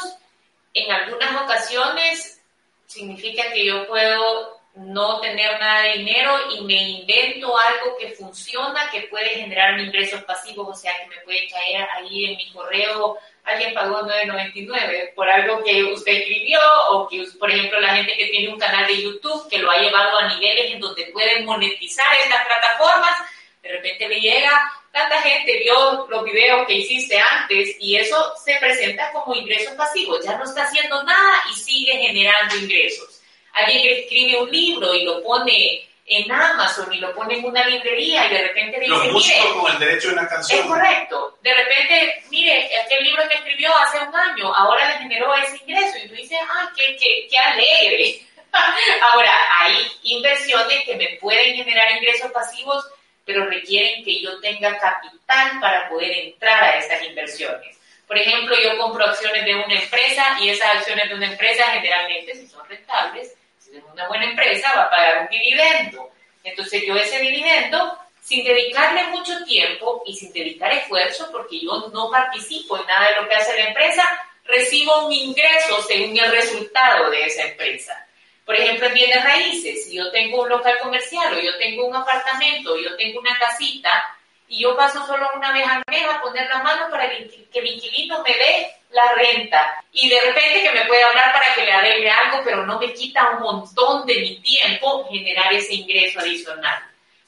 en 0.72 0.90
algunas 0.90 1.42
ocasiones 1.42 2.42
significa 2.86 3.52
que 3.52 3.66
yo 3.66 3.86
puedo 3.86 4.60
no 4.74 5.20
tener 5.20 5.60
nada 5.60 5.82
de 5.82 5.98
dinero 5.98 6.34
y 6.50 6.62
me 6.62 6.82
invento 6.82 7.56
algo 7.58 7.96
que 7.98 8.08
funciona, 8.12 8.90
que 8.90 9.02
puede 9.02 9.28
generar 9.28 9.78
ingresos 9.78 10.24
pasivos, 10.24 10.66
o 10.66 10.74
sea, 10.74 10.96
que 10.98 11.08
me 11.08 11.20
puede 11.24 11.46
caer 11.48 11.86
ahí 11.92 12.24
en 12.24 12.36
mi 12.38 12.50
correo, 12.52 13.18
alguien 13.44 13.74
pagó 13.74 14.00
9.99 14.00 15.14
por 15.14 15.28
algo 15.28 15.62
que 15.62 15.84
usted 15.84 16.12
escribió 16.12 16.58
o 16.88 17.06
que, 17.06 17.22
por 17.38 17.50
ejemplo, 17.50 17.80
la 17.80 17.96
gente 17.96 18.16
que 18.16 18.28
tiene 18.28 18.50
un 18.50 18.58
canal 18.58 18.86
de 18.86 19.02
YouTube 19.02 19.48
que 19.50 19.58
lo 19.58 19.70
ha 19.70 19.78
llevado 19.78 20.18
a 20.18 20.28
niveles 20.28 20.72
en 20.72 20.80
donde 20.80 21.04
pueden 21.12 21.44
monetizar 21.44 22.06
estas 22.24 22.46
plataformas, 22.46 23.18
de 23.62 23.72
repente 23.72 24.08
le 24.08 24.20
llega, 24.20 24.72
tanta 24.92 25.20
gente 25.22 25.58
vio 25.58 26.06
los 26.08 26.24
videos 26.24 26.66
que 26.66 26.74
hiciste 26.74 27.18
antes 27.18 27.76
y 27.80 27.96
eso 27.96 28.34
se 28.36 28.54
presenta 28.56 29.10
como 29.12 29.34
ingresos 29.34 29.74
pasivos, 29.74 30.24
ya 30.24 30.36
no 30.36 30.44
está 30.44 30.64
haciendo 30.64 31.02
nada 31.02 31.42
y 31.50 31.54
sigue 31.54 31.92
generando 31.92 32.56
ingresos 32.56 33.22
alguien 33.52 33.82
que 33.82 34.00
escribe 34.00 34.42
un 34.42 34.50
libro 34.50 34.94
y 34.94 35.04
lo 35.04 35.22
pone 35.22 35.88
en 36.06 36.30
Amazon 36.30 36.92
y 36.92 36.98
lo 36.98 37.14
pone 37.14 37.38
en 37.38 37.44
una 37.44 37.64
librería 37.66 38.26
y 38.26 38.34
de 38.34 38.42
repente 38.48 38.80
dice, 38.80 38.90
Los 38.90 39.12
músicos 39.12 39.52
con 39.54 39.72
el 39.72 39.78
derecho 39.78 40.08
de 40.08 40.14
una 40.14 40.28
canción. 40.28 40.60
Es 40.60 40.66
correcto. 40.66 41.38
De 41.42 41.54
repente, 41.54 42.22
mire, 42.30 42.70
aquel 42.80 43.04
libro 43.04 43.28
que 43.28 43.36
escribió 43.36 43.74
hace 43.76 43.98
un 44.00 44.14
año, 44.14 44.52
ahora 44.54 44.88
le 44.88 44.98
generó 44.98 45.34
ese 45.34 45.58
ingreso 45.64 45.98
y 45.98 46.08
tú 46.08 46.14
dices, 46.14 46.38
¡ay, 46.40 46.68
qué, 46.76 46.96
qué, 46.96 47.28
qué 47.30 47.38
alegre! 47.38 48.26
ahora, 49.12 49.34
hay 49.60 49.76
inversiones 50.02 50.84
que 50.84 50.96
me 50.96 51.18
pueden 51.20 51.54
generar 51.54 51.90
ingresos 51.92 52.30
pasivos, 52.32 52.84
pero 53.24 53.46
requieren 53.46 54.04
que 54.04 54.20
yo 54.20 54.40
tenga 54.40 54.78
capital 54.78 55.60
para 55.60 55.88
poder 55.88 56.10
entrar 56.12 56.62
a 56.64 56.78
esas 56.78 57.02
inversiones. 57.04 57.78
Por 58.06 58.18
ejemplo, 58.18 58.54
yo 58.62 58.76
compro 58.78 59.04
acciones 59.04 59.44
de 59.44 59.54
una 59.54 59.74
empresa 59.74 60.38
y 60.40 60.50
esas 60.50 60.76
acciones 60.76 61.08
de 61.08 61.14
una 61.14 61.30
empresa 61.30 61.64
generalmente, 61.68 62.34
si 62.34 62.46
son 62.46 62.68
rentables, 62.68 63.34
es 63.72 63.82
una 63.90 64.06
buena 64.08 64.26
empresa, 64.26 64.74
va 64.74 64.82
a 64.82 64.90
pagar 64.90 65.22
un 65.22 65.28
dividendo. 65.28 66.10
Entonces 66.44 66.82
yo 66.86 66.96
ese 66.96 67.20
dividendo, 67.20 67.98
sin 68.20 68.44
dedicarle 68.44 69.04
mucho 69.08 69.44
tiempo 69.44 70.02
y 70.06 70.14
sin 70.14 70.32
dedicar 70.32 70.72
esfuerzo, 70.72 71.30
porque 71.32 71.60
yo 71.60 71.88
no 71.92 72.10
participo 72.10 72.78
en 72.78 72.86
nada 72.86 73.08
de 73.08 73.22
lo 73.22 73.28
que 73.28 73.34
hace 73.34 73.56
la 73.56 73.68
empresa, 73.68 74.02
recibo 74.44 75.06
un 75.06 75.12
ingreso 75.12 75.82
según 75.82 76.18
el 76.18 76.30
resultado 76.30 77.10
de 77.10 77.24
esa 77.24 77.44
empresa. 77.44 78.06
Por 78.44 78.56
ejemplo, 78.56 78.86
en 78.88 78.94
bienes 78.94 79.24
raíces, 79.24 79.84
si 79.84 79.96
yo 79.96 80.10
tengo 80.10 80.42
un 80.42 80.48
local 80.48 80.76
comercial 80.82 81.34
o 81.34 81.40
yo 81.40 81.56
tengo 81.58 81.86
un 81.86 81.94
apartamento, 81.94 82.76
yo 82.76 82.96
tengo 82.96 83.20
una 83.20 83.38
casita, 83.38 84.16
y 84.52 84.58
yo 84.58 84.76
paso 84.76 85.04
solo 85.06 85.30
una 85.34 85.50
vez 85.50 85.66
al 85.66 85.82
mes 85.88 86.04
a 86.04 86.20
poner 86.20 86.46
la 86.46 86.62
mano 86.62 86.90
para 86.90 87.08
que 87.08 87.62
mi 87.62 87.70
inquilino 87.70 88.22
me 88.22 88.34
dé 88.34 88.70
la 88.90 89.14
renta 89.14 89.82
y 89.92 90.10
de 90.10 90.20
repente 90.20 90.62
que 90.62 90.72
me 90.72 90.84
puede 90.84 91.02
hablar 91.02 91.32
para 91.32 91.54
que 91.54 91.64
le 91.64 91.72
arregle 91.72 92.10
algo, 92.10 92.42
pero 92.44 92.66
no 92.66 92.78
me 92.78 92.92
quita 92.92 93.30
un 93.30 93.42
montón 93.42 94.04
de 94.04 94.16
mi 94.16 94.40
tiempo 94.40 95.08
generar 95.08 95.50
ese 95.54 95.74
ingreso 95.74 96.20
adicional. 96.20 96.82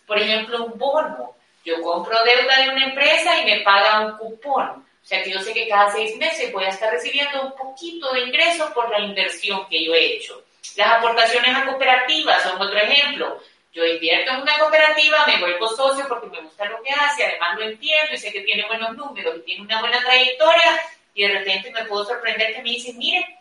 Por 0.07 0.19
ejemplo, 0.19 0.65
un 0.65 0.79
bono. 0.79 1.35
Yo 1.65 1.81
compro 1.81 2.15
deuda 2.25 2.61
de 2.61 2.69
una 2.69 2.85
empresa 2.89 3.41
y 3.41 3.47
me 3.47 3.61
paga 3.61 4.01
un 4.01 4.19
cupón. 4.19 4.87
O 5.03 5.07
sea 5.07 5.23
que 5.23 5.31
yo 5.31 5.41
sé 5.41 5.55
que 5.55 5.67
cada 5.67 5.91
seis 5.91 6.15
meses 6.19 6.53
voy 6.53 6.65
a 6.65 6.69
estar 6.69 6.93
recibiendo 6.93 7.41
un 7.41 7.57
poquito 7.57 8.13
de 8.13 8.21
ingreso 8.21 8.71
por 8.75 8.91
la 8.91 9.01
inversión 9.01 9.67
que 9.71 9.83
yo 9.83 9.95
he 9.95 10.17
hecho. 10.17 10.44
Las 10.77 10.93
aportaciones 10.93 11.57
a 11.57 11.65
cooperativas 11.65 12.43
son 12.43 12.61
otro 12.61 12.79
ejemplo. 12.79 13.41
Yo 13.73 13.85
invierto 13.85 14.31
en 14.31 14.43
una 14.43 14.59
cooperativa, 14.59 15.27
me 15.27 15.41
vuelvo 15.41 15.69
socio 15.69 16.07
porque 16.09 16.29
me 16.29 16.41
gusta 16.41 16.65
lo 16.67 16.81
que 16.83 16.91
hace, 16.93 17.25
además 17.25 17.59
lo 17.59 17.65
entiendo 17.65 18.15
y 18.15 18.19
sé 18.19 18.33
que 18.33 18.43
tiene 18.43 18.67
buenos 18.67 18.97
números 18.97 19.37
y 19.39 19.41
tiene 19.41 19.63
una 19.63 19.81
buena 19.81 20.01
trayectoria 20.01 20.81
y 21.13 21.27
de 21.27 21.39
repente 21.39 21.73
me 21.73 21.85
puedo 21.85 22.05
sorprender 22.05 22.55
que 22.55 22.63
me 22.63 22.71
dicen, 22.71 22.97
mire, 22.97 23.41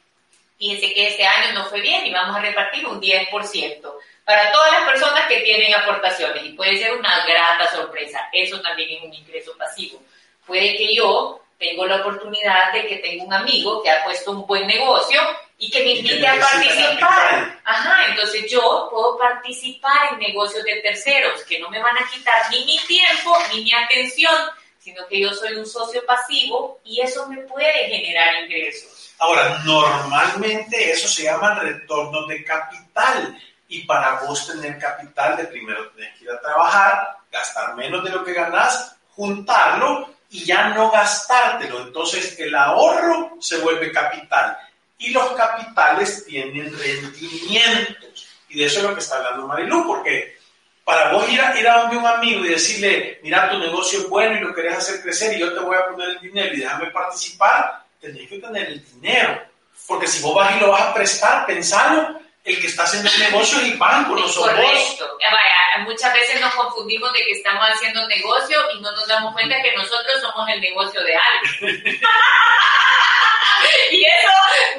fíjense 0.58 0.92
que 0.94 1.08
este 1.08 1.26
año 1.26 1.54
no 1.54 1.66
fue 1.66 1.82
bien 1.82 2.06
y 2.06 2.12
vamos 2.12 2.36
a 2.36 2.42
repartir 2.42 2.86
un 2.88 3.00
10% 3.00 3.94
para 4.26 4.52
todas 4.52 4.72
las 4.72 4.90
personas 4.90 5.28
que 5.28 5.42
tienen 5.42 5.76
aportaciones 5.76 6.44
y 6.46 6.54
puede 6.54 6.78
ser 6.78 6.94
una 6.94 7.26
grata 7.26 7.70
sorpresa. 7.70 8.28
Eso 8.32 8.60
también 8.62 8.90
es 8.92 9.04
un 9.04 9.14
ingreso 9.14 9.56
pasivo. 9.58 10.02
Puede 10.48 10.76
que 10.78 10.96
yo 10.96 11.43
tengo 11.64 11.86
la 11.86 11.96
oportunidad 11.96 12.74
de 12.74 12.88
que 12.88 12.98
tengo 12.98 13.24
un 13.24 13.34
amigo 13.34 13.82
que 13.82 13.90
ha 13.90 14.04
puesto 14.04 14.32
un 14.32 14.46
buen 14.46 14.68
negocio 14.68 15.22
y 15.58 15.72
que 15.72 15.82
me 15.82 15.92
invite 15.92 16.28
a 16.28 16.38
participar. 16.38 17.62
Ajá, 17.64 18.06
entonces 18.10 18.52
yo 18.52 18.90
puedo 18.92 19.18
participar 19.18 20.14
en 20.14 20.20
negocios 20.20 20.64
de 20.66 20.82
terceros 20.82 21.42
que 21.46 21.60
no 21.60 21.70
me 21.70 21.82
van 21.82 21.96
a 21.98 22.10
quitar 22.12 22.52
ni 22.52 22.66
mi 22.66 22.78
tiempo 22.80 23.38
ni 23.54 23.64
mi 23.64 23.72
atención, 23.74 24.36
sino 24.78 25.08
que 25.08 25.22
yo 25.22 25.34
soy 25.34 25.54
un 25.54 25.66
socio 25.66 26.06
pasivo 26.06 26.82
y 26.84 27.00
eso 27.00 27.28
me 27.28 27.38
puede 27.38 27.88
generar 27.88 28.44
ingresos. 28.44 29.14
Ahora, 29.20 29.62
normalmente 29.64 30.92
eso 30.92 31.08
se 31.08 31.24
llama 31.24 31.56
retorno 31.62 32.28
de 32.28 32.44
capital. 32.44 33.40
Y 33.70 33.86
para 33.86 34.20
vos 34.20 34.46
tener 34.46 34.78
capital, 34.78 35.38
de 35.38 35.46
primero 35.46 35.90
tenés 35.92 36.16
que 36.20 36.26
ir 36.26 36.32
a 36.32 36.42
trabajar, 36.42 37.08
gastar 37.32 37.74
menos 37.76 38.04
de 38.04 38.12
lo 38.12 38.24
que 38.24 38.34
ganás, 38.34 38.98
juntarlo 39.16 40.13
y 40.34 40.44
ya 40.44 40.70
no 40.70 40.90
gastártelo. 40.92 41.84
Entonces 41.84 42.38
el 42.40 42.54
ahorro 42.56 43.38
se 43.40 43.60
vuelve 43.60 43.92
capital 43.92 44.58
y 44.98 45.12
los 45.12 45.32
capitales 45.34 46.26
tienen 46.26 46.76
rendimientos. 46.78 48.28
Y 48.50 48.58
de 48.58 48.66
eso 48.66 48.80
es 48.80 48.86
lo 48.86 48.94
que 48.96 49.00
está 49.00 49.18
hablando 49.18 49.48
Marilu, 49.48 49.86
porque 49.86 50.38
para 50.84 51.14
vos 51.14 51.30
ir 51.30 51.40
a, 51.40 51.58
ir 51.58 51.68
a 51.68 51.82
donde 51.84 51.98
un 51.98 52.08
amigo 52.08 52.44
y 52.44 52.50
decirle, 52.50 53.20
mira, 53.22 53.50
tu 53.50 53.60
negocio 53.60 54.00
es 54.00 54.10
bueno 54.10 54.36
y 54.38 54.42
lo 54.42 54.54
querés 54.56 54.76
hacer 54.76 55.02
crecer 55.02 55.38
y 55.38 55.40
yo 55.40 55.54
te 55.54 55.60
voy 55.60 55.78
a 55.78 55.88
poner 55.88 56.10
el 56.10 56.20
dinero 56.20 56.54
y 56.54 56.60
déjame 56.60 56.88
participar, 56.88 57.84
tenés 58.02 58.28
que 58.28 58.40
tener 58.40 58.70
el 58.70 58.84
dinero. 58.84 59.40
Porque 59.88 60.08
si 60.08 60.24
vos 60.24 60.34
vas 60.36 60.58
y 60.58 60.60
lo 60.60 60.72
vas 60.72 60.82
a 60.82 60.94
prestar, 60.96 61.46
pensalo, 61.46 62.20
el 62.44 62.60
que 62.60 62.68
está 62.68 62.84
haciendo 62.84 63.10
el 63.10 63.20
negocio 63.20 63.58
es 63.60 63.72
el 63.72 63.78
banco, 63.78 64.16
no 64.16 64.28
sos 64.28 64.46
Correcto. 64.46 65.18
muchas 65.86 66.14
veces 66.14 66.42
nos 66.42 66.54
confundimos 66.54 67.14
de 67.14 67.20
que 67.24 67.32
estamos 67.32 67.64
haciendo 67.70 68.06
negocio 68.08 68.60
y 68.76 68.82
no 68.82 68.92
nos 68.92 69.08
damos 69.08 69.34
cuenta 69.34 69.62
que 69.62 69.72
nosotros 69.74 70.22
somos 70.22 70.50
el 70.50 70.60
negocio 70.60 71.02
de 71.04 71.16
alguien. 71.16 71.86
y 73.92 74.06
eso 74.06 74.32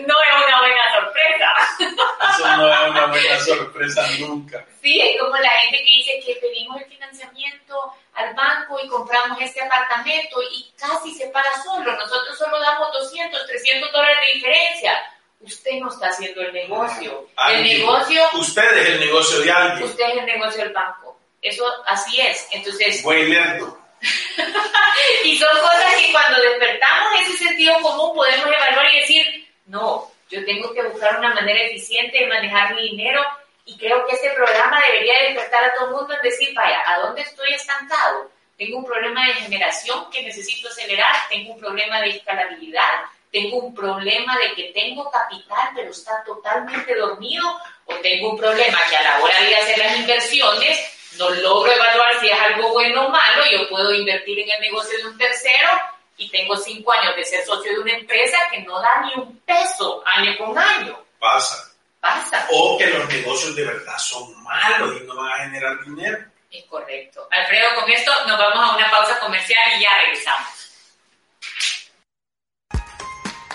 no 0.07 0.15
es 0.23 0.47
una 0.47 0.61
buena 0.61 0.93
sorpresa. 0.95 1.55
Eso 1.79 2.57
no 2.57 2.73
es 2.73 2.91
una 2.91 3.07
buena 3.07 3.41
sorpresa 3.41 4.09
nunca. 4.19 4.65
Sí, 4.83 5.01
es 5.01 5.21
como 5.21 5.37
la 5.37 5.51
gente 5.51 5.79
que 5.79 5.85
dice 5.85 6.21
que 6.25 6.35
pedimos 6.37 6.81
el 6.81 6.87
financiamiento 6.87 7.95
al 8.15 8.35
banco 8.35 8.79
y 8.83 8.89
compramos 8.89 9.41
este 9.41 9.63
apartamento 9.63 10.43
y 10.53 10.71
casi 10.79 11.15
se 11.15 11.29
paga 11.29 11.51
solo. 11.63 11.93
Nosotros 11.93 12.39
solo 12.39 12.61
damos 12.61 12.93
200, 12.93 13.47
300 13.47 13.91
dólares 13.93 14.19
de 14.21 14.33
diferencia. 14.35 15.14
Usted 15.45 15.73
no 15.79 15.89
está 15.89 16.09
haciendo 16.09 16.41
el 16.41 16.53
negocio. 16.53 17.29
el 17.51 17.63
negocio. 17.63 18.23
Usted 18.35 18.79
es 18.79 18.89
el 18.89 19.01
negocio 19.01 19.41
de 19.41 19.51
alguien. 19.51 19.89
Usted 19.89 20.05
es 20.05 20.17
el 20.19 20.27
negocio 20.27 20.65
del 20.65 20.73
banco. 20.73 21.19
Eso 21.43 21.65
así 21.87 22.21
es. 22.21 22.49
Entonces. 22.53 23.05
Lento. 23.05 23.79
y 25.25 25.37
son 25.37 25.49
cosas 25.61 25.97
que 25.99 26.13
cuando 26.13 26.41
despertamos 26.41 27.21
ese 27.21 27.45
sentido 27.45 27.75
común 27.81 28.15
podemos 28.15 28.47
evaluar 28.47 28.87
y 28.93 29.01
decir, 29.01 29.49
no, 29.67 30.11
yo 30.31 30.45
tengo 30.45 30.73
que 30.73 30.83
buscar 30.83 31.19
una 31.19 31.35
manera 31.35 31.61
eficiente 31.63 32.19
de 32.19 32.27
manejar 32.27 32.75
mi 32.75 32.91
dinero 32.91 33.23
y 33.67 33.79
creo 33.79 34.07
que 34.07 34.15
este 34.15 34.31
programa 34.31 34.81
debería 34.87 35.23
despertar 35.23 35.65
a 35.65 35.75
todo 35.75 35.87
el 35.87 35.95
mundo 35.95 36.15
en 36.15 36.23
decir, 36.23 36.55
vaya, 36.55 36.83
¿a 36.87 37.01
dónde 37.01 37.23
estoy 37.23 37.53
estancado? 37.55 38.31
Tengo 38.59 38.79
un 38.79 38.85
problema 38.85 39.27
de 39.27 39.35
generación 39.35 40.11
que 40.11 40.23
necesito 40.23 40.69
acelerar, 40.69 41.15
tengo 41.29 41.55
un 41.55 41.61
problema 41.61 42.01
de 42.03 42.11
escalabilidad, 42.11 43.05
tengo 43.35 43.57
un 43.59 43.75
problema 43.75 44.39
de 44.39 44.55
que 44.55 44.73
tengo 44.73 45.11
capital 45.11 45.71
pero 45.75 45.91
está 45.91 46.23
totalmente 46.25 46.95
dormido 46.95 47.45
o 47.87 47.95
tengo 47.97 48.31
un 48.31 48.39
problema 48.39 48.79
que 48.89 48.97
a 48.97 49.03
la 49.03 49.21
hora 49.21 49.41
de 49.41 49.57
hacer 49.57 49.77
las 49.77 49.97
inversiones 49.97 50.79
no 51.19 51.29
logro 51.31 51.73
evaluar 51.73 52.21
si 52.21 52.29
es 52.29 52.41
algo 52.41 52.69
bueno 52.73 53.07
o 53.07 53.09
malo, 53.09 53.43
yo 53.51 53.69
puedo 53.69 53.93
invertir 53.93 54.39
en 54.39 54.51
el 54.53 54.61
negocio 54.61 54.97
de 54.99 55.07
un 55.09 55.19
tercero 55.19 55.69
y 56.17 56.31
tengo 56.31 56.57
cinco 56.57 56.93
años 56.93 57.17
de 57.17 57.25
ser 57.25 57.45
socio 57.45 57.73
de 57.73 57.81
una 57.81 57.93
empresa 57.95 58.39
que 58.53 58.61
no 58.63 58.81
da 58.81 59.03
ni 59.03 59.21
un 59.21 59.37
peso 59.41 60.01
año 60.07 60.39
con 60.39 60.57
año. 60.57 60.97
Pasa. 61.19 61.73
Pasa. 61.99 62.47
O 62.53 62.79
que 62.79 62.87
los 62.87 63.09
negocios 63.09 63.57
de 63.57 63.65
verdad 63.65 63.99
son 63.99 64.45
malos 64.45 65.01
y 65.01 65.05
no 65.05 65.17
van 65.17 65.33
a 65.33 65.45
generar 65.45 65.85
dinero. 65.85 66.19
Es 66.53 66.65
correcto. 66.67 67.27
Alfredo, 67.33 67.81
con 67.81 67.91
esto 67.91 68.13
nos 68.29 68.39
vamos 68.39 68.71
a 68.71 68.77
una 68.77 68.91
pausa 68.93 69.19
comercial 69.19 69.73
y 69.77 69.83
ya 69.83 69.99
regresamos. 70.03 70.65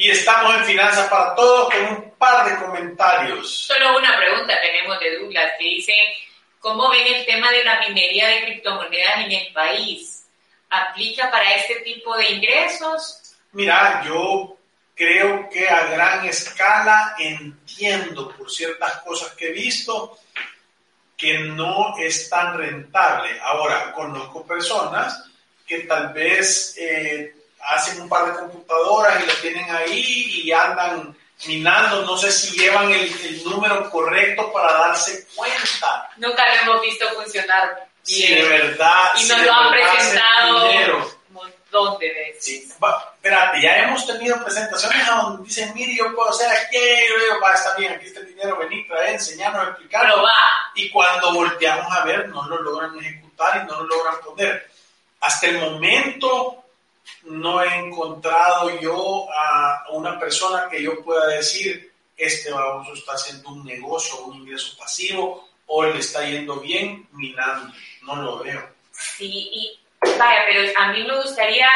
Y 0.00 0.08
estamos 0.08 0.56
en 0.56 0.64
Finanzas 0.64 1.10
para 1.10 1.34
Todos 1.34 1.70
con 1.70 1.84
un 1.84 2.10
par 2.12 2.48
de 2.48 2.64
comentarios. 2.64 3.54
Solo 3.66 3.98
una 3.98 4.16
pregunta 4.16 4.58
tenemos 4.62 4.98
de 4.98 5.18
Douglas 5.18 5.52
que 5.58 5.64
dice, 5.64 5.92
¿cómo 6.58 6.88
ven 6.88 7.06
el 7.06 7.26
tema 7.26 7.50
de 7.50 7.62
la 7.62 7.80
minería 7.80 8.28
de 8.28 8.44
criptomonedas 8.44 9.26
en 9.26 9.32
el 9.32 9.52
país? 9.52 10.20
aplica 10.70 11.30
para 11.30 11.54
este 11.54 11.80
tipo 11.80 12.16
de 12.16 12.32
ingresos? 12.32 13.34
Mira, 13.52 14.02
yo 14.06 14.56
creo 14.94 15.50
que 15.50 15.68
a 15.68 15.88
gran 15.88 16.24
escala 16.24 17.16
entiendo 17.18 18.34
por 18.34 18.50
ciertas 18.50 19.02
cosas 19.02 19.32
que 19.34 19.48
he 19.48 19.52
visto 19.52 20.18
que 21.14 21.40
no 21.40 21.94
es 21.98 22.30
tan 22.30 22.56
rentable. 22.56 23.38
Ahora, 23.42 23.92
conozco 23.92 24.46
personas 24.46 25.28
que 25.66 25.80
tal 25.80 26.14
vez 26.14 26.74
eh, 26.78 27.34
hacen 27.62 28.00
un 28.00 28.08
par 28.08 28.26
de 28.26 28.38
computadoras 28.40 29.22
y 29.22 29.26
lo 29.26 29.32
tienen 29.34 29.70
ahí 29.70 30.42
y 30.44 30.52
andan 30.52 31.16
minando, 31.46 32.02
no 32.02 32.16
sé 32.16 32.30
si 32.30 32.58
llevan 32.58 32.90
el, 32.90 33.44
número 33.44 33.90
correcto 33.90 34.52
para 34.52 34.72
darse 34.72 35.26
cuenta. 35.34 36.10
Nunca 36.16 36.44
lo 36.46 36.62
hemos 36.62 36.82
visto 36.82 37.08
funcionar 37.10 37.74
bien. 37.74 37.88
Sí, 38.02 38.34
de 38.34 38.48
verdad. 38.48 39.12
Y 39.16 39.24
nos 39.24 39.42
lo 39.42 39.52
han 39.52 39.70
presentado 39.70 40.70
un 41.28 41.34
montón 41.34 41.98
de 41.98 42.08
veces. 42.08 42.44
Sí. 42.44 42.72
espérate, 43.14 43.62
ya 43.62 43.76
hemos 43.78 44.06
tenido 44.06 44.42
presentaciones 44.42 45.06
donde 45.06 45.44
dicen, 45.44 45.72
mire, 45.74 45.96
yo 45.96 46.14
puedo 46.14 46.30
hacer 46.30 46.50
aquí, 46.50 46.76
yo 46.76 47.24
digo, 47.24 47.40
va, 47.42 47.54
está 47.54 47.74
bien, 47.76 47.92
aquí 47.92 48.06
está 48.06 48.20
el 48.20 48.28
dinero, 48.28 48.58
vení, 48.58 48.86
trae, 48.86 49.14
enseñarnos, 49.14 49.68
explicarlo. 49.68 50.22
Y 50.74 50.90
cuando 50.90 51.32
volteamos 51.32 51.90
a 51.92 52.04
ver, 52.04 52.28
no 52.28 52.46
lo 52.48 52.60
logran 52.62 52.98
ejecutar 52.98 53.62
y 53.62 53.66
no 53.66 53.80
lo 53.80 53.86
logran 53.86 54.20
poner. 54.20 54.70
Hasta 55.20 55.46
el 55.48 55.58
momento, 55.58 56.64
no 57.24 57.62
he 57.62 57.74
encontrado 57.76 58.78
yo 58.80 59.26
a 59.32 59.86
una 59.90 60.18
persona 60.18 60.68
que 60.70 60.82
yo 60.82 61.02
pueda 61.02 61.26
decir, 61.26 61.92
este 62.16 62.50
baboso 62.50 62.94
está 62.94 63.12
haciendo 63.12 63.50
un 63.50 63.64
negocio, 63.64 64.24
un 64.24 64.36
ingreso 64.36 64.76
pasivo, 64.78 65.48
o 65.66 65.84
le 65.84 65.98
está 65.98 66.24
yendo 66.24 66.56
bien 66.56 67.08
minando. 67.12 67.72
No 68.02 68.16
lo 68.16 68.38
veo. 68.38 68.68
Sí, 68.92 69.50
y 69.52 69.80
vaya, 70.18 70.44
pero 70.48 70.72
a 70.76 70.92
mí 70.92 71.04
me 71.04 71.16
gustaría, 71.16 71.68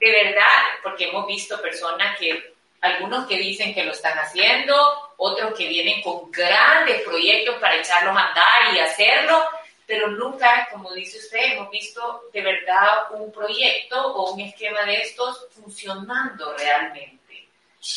de 0.00 0.10
verdad, 0.10 0.62
porque 0.82 1.08
hemos 1.08 1.26
visto 1.26 1.60
personas 1.60 2.18
que, 2.18 2.54
algunos 2.80 3.26
que 3.26 3.38
dicen 3.38 3.74
que 3.74 3.84
lo 3.84 3.92
están 3.92 4.16
haciendo, 4.18 4.74
otros 5.16 5.54
que 5.56 5.66
vienen 5.66 6.02
con 6.02 6.30
grandes 6.30 7.02
proyectos 7.02 7.56
para 7.56 7.76
echarlos 7.76 8.16
a 8.16 8.28
andar 8.28 8.74
y 8.74 8.78
hacerlo, 8.78 9.44
pero 9.86 10.08
nunca, 10.08 10.68
como 10.72 10.92
dice 10.92 11.18
usted, 11.18 11.52
hemos 11.52 11.70
visto 11.70 12.28
de 12.32 12.42
verdad 12.42 13.10
un 13.10 13.30
proyecto 13.32 14.14
o 14.14 14.32
un 14.32 14.40
esquema 14.40 14.82
de 14.82 14.96
estos 15.02 15.46
funcionando 15.54 16.54
realmente. 16.58 17.48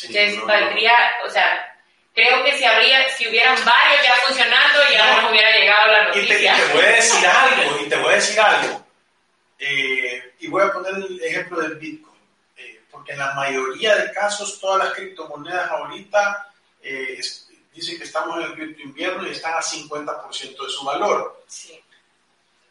Entonces, 0.03 0.45
valdría, 0.45 0.93
o 1.25 1.29
sea, 1.29 1.75
creo 2.13 2.43
que 2.43 2.55
si 2.57 2.63
habría, 2.63 3.09
si 3.09 3.27
hubieran 3.27 3.55
varios 3.65 4.03
ya 4.03 4.15
funcionando, 4.27 4.79
ya 4.91 5.15
no, 5.15 5.21
nos 5.21 5.31
hubiera 5.31 5.51
llegado 5.57 5.91
la 5.91 6.03
noticia. 6.05 6.57
Y 6.57 6.61
te, 6.61 6.73
voy 6.73 6.85
a 6.85 6.89
decir 6.89 7.27
algo, 7.27 7.79
y 7.79 7.89
te 7.89 7.95
voy 7.95 8.11
a 8.11 8.15
decir 8.15 8.39
algo. 8.39 8.85
Eh, 9.57 10.33
y 10.39 10.47
voy 10.47 10.63
a 10.63 10.71
poner 10.71 10.93
el 10.93 11.23
ejemplo 11.23 11.59
del 11.59 11.75
Bitcoin, 11.75 12.21
eh, 12.55 12.81
porque 12.91 13.13
en 13.13 13.19
la 13.19 13.33
mayoría 13.33 13.95
de 13.95 14.11
casos 14.11 14.59
todas 14.59 14.85
las 14.85 14.93
criptomonedas 14.93 15.71
ahorita 15.71 16.53
eh, 16.83 17.19
dicen 17.73 17.97
que 17.97 18.03
estamos 18.03 18.37
en 18.37 18.43
el 18.43 18.53
cripto 18.53 18.81
invierno 18.83 19.27
y 19.27 19.31
están 19.31 19.53
a 19.53 19.61
50% 19.61 20.65
de 20.65 20.71
su 20.71 20.83
valor. 20.83 21.43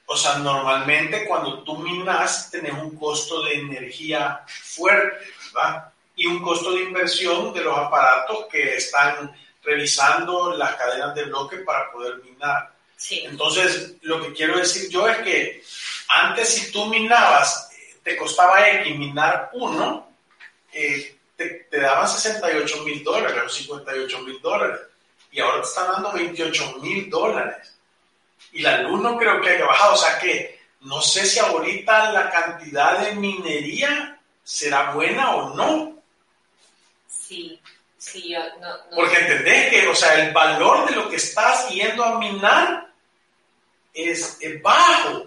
O 0.06 0.16
sea, 0.16 0.36
normalmente 0.38 1.26
cuando 1.26 1.62
tú 1.62 1.76
minas 1.76 2.50
tenés 2.50 2.72
un 2.72 2.96
costo 2.96 3.42
de 3.42 3.54
energía 3.54 4.44
fuerte, 4.46 5.26
¿verdad? 5.52 5.92
Y 6.16 6.26
un 6.26 6.42
costo 6.42 6.72
de 6.72 6.82
inversión 6.82 7.52
de 7.52 7.60
los 7.60 7.76
aparatos 7.76 8.46
que 8.50 8.76
están 8.76 9.36
revisando 9.62 10.56
las 10.56 10.76
cadenas 10.76 11.14
de 11.14 11.24
bloque 11.24 11.58
para 11.58 11.92
poder 11.92 12.16
minar. 12.24 12.72
Entonces, 13.10 13.94
lo 14.02 14.20
que 14.20 14.32
quiero 14.32 14.58
decir 14.58 14.88
yo 14.90 15.06
es 15.06 15.18
que 15.18 15.62
antes 16.08 16.48
si 16.48 16.72
tú 16.72 16.86
minabas, 16.86 17.70
te 18.02 18.16
costaba 18.16 18.66
X 18.66 18.98
minar 18.98 19.50
uno, 19.52 20.10
eh, 20.72 21.17
te, 21.38 21.48
te, 21.70 21.80
daban 21.80 22.08
68 22.08 22.82
mil 22.82 23.02
dólares 23.04 23.42
o 23.46 23.48
58 23.48 24.18
mil 24.22 24.40
dólares 24.42 24.80
y 25.30 25.40
ahora 25.40 25.62
te 25.62 25.68
están 25.68 25.92
dando 25.92 26.12
28 26.12 26.78
mil 26.80 27.08
dólares. 27.08 27.78
Y 28.52 28.62
la 28.62 28.82
luz 28.82 29.00
no 29.00 29.16
creo 29.16 29.40
que 29.40 29.50
haya 29.50 29.64
bajado, 29.64 29.94
o 29.94 29.96
sea 29.96 30.18
que 30.18 30.58
no 30.80 31.00
sé 31.00 31.24
si 31.26 31.38
ahorita 31.38 32.12
la 32.12 32.28
cantidad 32.30 32.98
de 32.98 33.14
minería 33.14 34.18
será 34.42 34.92
buena 34.92 35.36
o 35.36 35.54
no. 35.54 36.02
Sí, 37.06 37.60
sí, 37.96 38.30
yo 38.30 38.40
no, 38.60 38.96
Porque 38.96 39.18
entendés 39.18 39.70
que, 39.70 39.86
o 39.86 39.94
sea, 39.94 40.14
el 40.24 40.32
valor 40.32 40.88
de 40.88 40.96
lo 40.96 41.08
que 41.08 41.16
estás 41.16 41.68
yendo 41.68 42.04
a 42.04 42.18
minar 42.18 42.88
es, 43.94 44.38
bajo. 44.62 45.24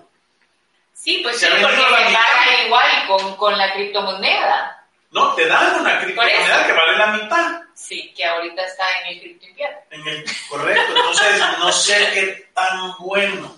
Sí, 0.93 1.19
pues 1.23 1.39
sí, 1.39 1.47
porque 1.61 1.77
te 1.77 2.65
igual 2.67 3.07
con, 3.07 3.35
con 3.37 3.57
la 3.57 3.73
criptomoneda. 3.73 4.80
No, 5.11 5.35
te 5.35 5.45
dan 5.45 5.81
una 5.81 5.99
criptomoneda 5.99 6.65
que 6.65 6.73
vale 6.73 6.97
la 6.97 7.07
mitad. 7.07 7.61
Sí, 7.73 8.13
que 8.15 8.25
ahorita 8.25 8.65
está 8.65 8.85
en 9.01 9.07
el 9.07 9.19
cripto 9.19 9.45
invierno. 9.45 9.77
En 9.89 10.07
el, 10.07 10.25
correcto, 10.49 10.93
entonces 10.95 11.41
no 11.59 11.71
sé 11.71 12.09
qué 12.13 12.49
tan 12.53 12.93
bueno. 12.99 13.57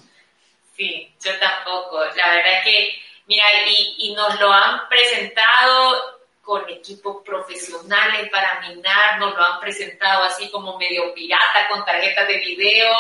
Sí, 0.75 1.13
yo 1.23 1.37
tampoco. 1.39 2.03
La 2.03 2.31
verdad 2.31 2.63
que, 2.63 2.99
mira, 3.27 3.43
y, 3.67 3.95
y 3.99 4.13
nos 4.15 4.39
lo 4.39 4.51
han 4.51 4.87
presentado 4.89 6.22
con 6.43 6.69
equipos 6.69 7.23
profesionales 7.23 8.29
para 8.29 8.59
minar, 8.67 9.17
nos 9.17 9.33
lo 9.33 9.43
han 9.43 9.61
presentado 9.61 10.25
así 10.25 10.49
como 10.51 10.77
medio 10.77 11.13
pirata 11.13 11.69
con 11.69 11.85
tarjetas 11.85 12.27
de 12.27 12.37
video, 12.37 12.93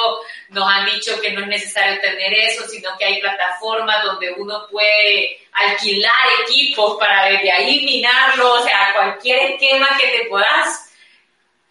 nos 0.49 0.65
han 0.65 0.85
dicho 0.85 1.19
que 1.19 1.33
no 1.33 1.41
es 1.41 1.47
necesario 1.47 1.99
tener 1.99 2.33
eso, 2.33 2.65
sino 2.67 2.97
que 2.97 3.03
hay 3.03 3.19
plataformas 3.19 4.01
donde 4.05 4.33
uno 4.37 4.65
puede 4.71 5.37
alquilar 5.51 6.13
equipos 6.47 6.97
para 6.97 7.25
desde 7.25 7.51
ahí 7.51 7.83
minarlo, 7.83 8.53
o 8.53 8.63
sea, 8.63 8.93
cualquier 8.93 9.51
esquema 9.51 9.89
que 9.99 10.07
te 10.07 10.29
puedas 10.29 10.93